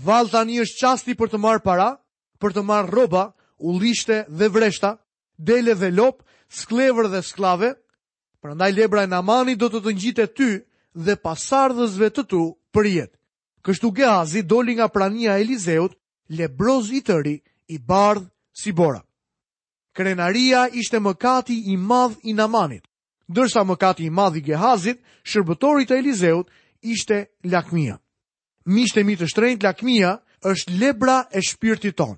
vallë 0.07 0.31
tani 0.35 0.61
është 0.63 0.79
çasti 0.83 1.15
për 1.19 1.33
të 1.35 1.39
marr 1.45 1.59
para, 1.67 1.89
për 2.41 2.51
të 2.55 2.63
marr 2.71 2.87
rroba, 2.93 3.25
ullishte 3.69 4.17
dhe 4.39 4.47
vreshta, 4.55 4.91
dele 5.49 5.75
dhe 5.81 5.91
lop, 5.99 6.17
sklever 6.61 7.07
dhe 7.13 7.21
sklave, 7.31 7.71
prandaj 8.43 8.71
lebra 8.77 9.03
e 9.03 9.07
Namani 9.11 9.55
do 9.63 9.67
të 9.73 9.81
të 9.83 9.91
ngjite 9.97 10.25
ty 10.37 10.51
dhe 11.07 11.15
pasardhësve 11.27 12.09
të 12.15 12.23
tu 12.31 12.43
për 12.75 12.85
jetë. 12.97 13.17
Kështu 13.65 13.89
Gehazi 13.99 14.43
doli 14.53 14.73
nga 14.75 14.89
prania 14.95 15.35
e 15.39 15.43
Elizeut, 15.43 15.95
lebroz 16.39 16.87
i 16.95 17.01
tëri, 17.07 17.37
i 17.75 17.79
bardh 17.89 18.25
si 18.61 18.71
bora. 18.73 19.03
Krenaria 19.97 20.69
ishte 20.81 20.99
mëkati 21.01 21.57
i 21.75 21.77
madh 21.77 22.17
i 22.23 22.33
Namanit 22.35 22.87
ndërsa 23.33 23.63
mëkati 23.65 24.05
i 24.07 24.11
madh 24.13 24.37
i 24.39 24.43
Gehazit, 24.45 25.01
shërbëtorit 25.33 25.91
i 25.91 25.97
Elizeut, 26.03 26.49
ishte 26.95 27.19
lakmia. 27.49 27.97
Miqtë 28.77 29.05
mi 29.09 29.17
të 29.19 29.27
shtrenjt 29.33 29.63
lakmia 29.67 30.13
është 30.53 30.77
lebra 30.83 31.17
e 31.33 31.41
shpirtit 31.49 31.97
ton. 31.99 32.15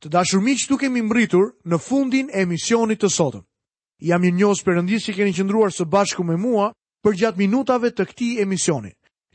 Të 0.00 0.08
dashur 0.14 0.42
miq, 0.42 0.64
tu 0.68 0.78
kemi 0.80 1.02
mbritur 1.04 1.50
në 1.68 1.76
fundin 1.86 2.30
e 2.32 2.42
emisionit 2.46 3.02
të 3.02 3.10
sotëm. 3.14 3.42
Jam 4.02 4.24
i 4.26 4.32
njohës 4.34 4.62
përëndis 4.66 5.04
që 5.08 5.12
keni 5.18 5.34
qëndruar 5.36 5.70
së 5.74 5.86
bashku 5.86 6.24
me 6.26 6.36
mua 6.42 6.72
për 7.04 7.14
gjatë 7.20 7.38
minutave 7.42 7.90
të 7.94 8.08
këtij 8.10 8.40
emisioni. 8.42 8.90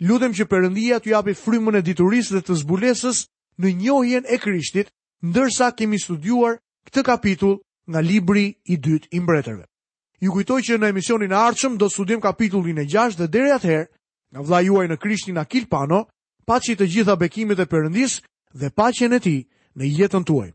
Lutem 0.08 0.36
që 0.38 0.46
përëndia 0.52 1.00
të 1.02 1.12
japi 1.14 1.34
frymën 1.40 1.80
e 1.80 1.82
diturisë 1.88 2.36
dhe 2.36 2.42
të 2.48 2.58
zbulesës 2.62 3.24
në 3.62 3.72
njohjen 3.80 4.28
e 4.28 4.38
krishtit, 4.44 4.92
ndërsa 5.26 5.72
kemi 5.74 5.98
studuar 6.04 6.60
këtë 6.88 7.04
kapitull 7.08 7.58
nga 7.90 8.02
libri 8.04 8.46
i 8.68 8.76
dytë 8.84 9.10
i 9.16 9.24
mbretërve. 9.24 9.66
Ju 10.20 10.34
kujtoj 10.34 10.64
që 10.66 10.78
në 10.82 10.88
emisionin 10.94 11.34
e 11.34 11.38
ardhshëm 11.38 11.76
do 11.78 11.88
të 11.90 11.94
studim 11.94 12.22
kapitullin 12.22 12.80
e 12.82 12.86
6 12.94 13.20
dhe 13.20 13.28
deri 13.36 13.52
atëherë, 13.56 13.90
nga 14.34 14.42
vllai 14.48 14.64
juaj 14.66 14.86
në 14.90 14.98
Krishtin 15.04 15.38
Akil 15.44 15.68
Pano, 15.70 16.00
paçi 16.50 16.76
të 16.80 16.88
gjitha 16.96 17.16
bekimet 17.22 17.62
e 17.62 17.68
Perëndis 17.74 18.18
dhe 18.58 18.70
paqen 18.80 19.14
e 19.14 19.20
tij 19.26 19.40
në 19.78 19.94
jetën 20.00 20.26
tuaj. 20.26 20.50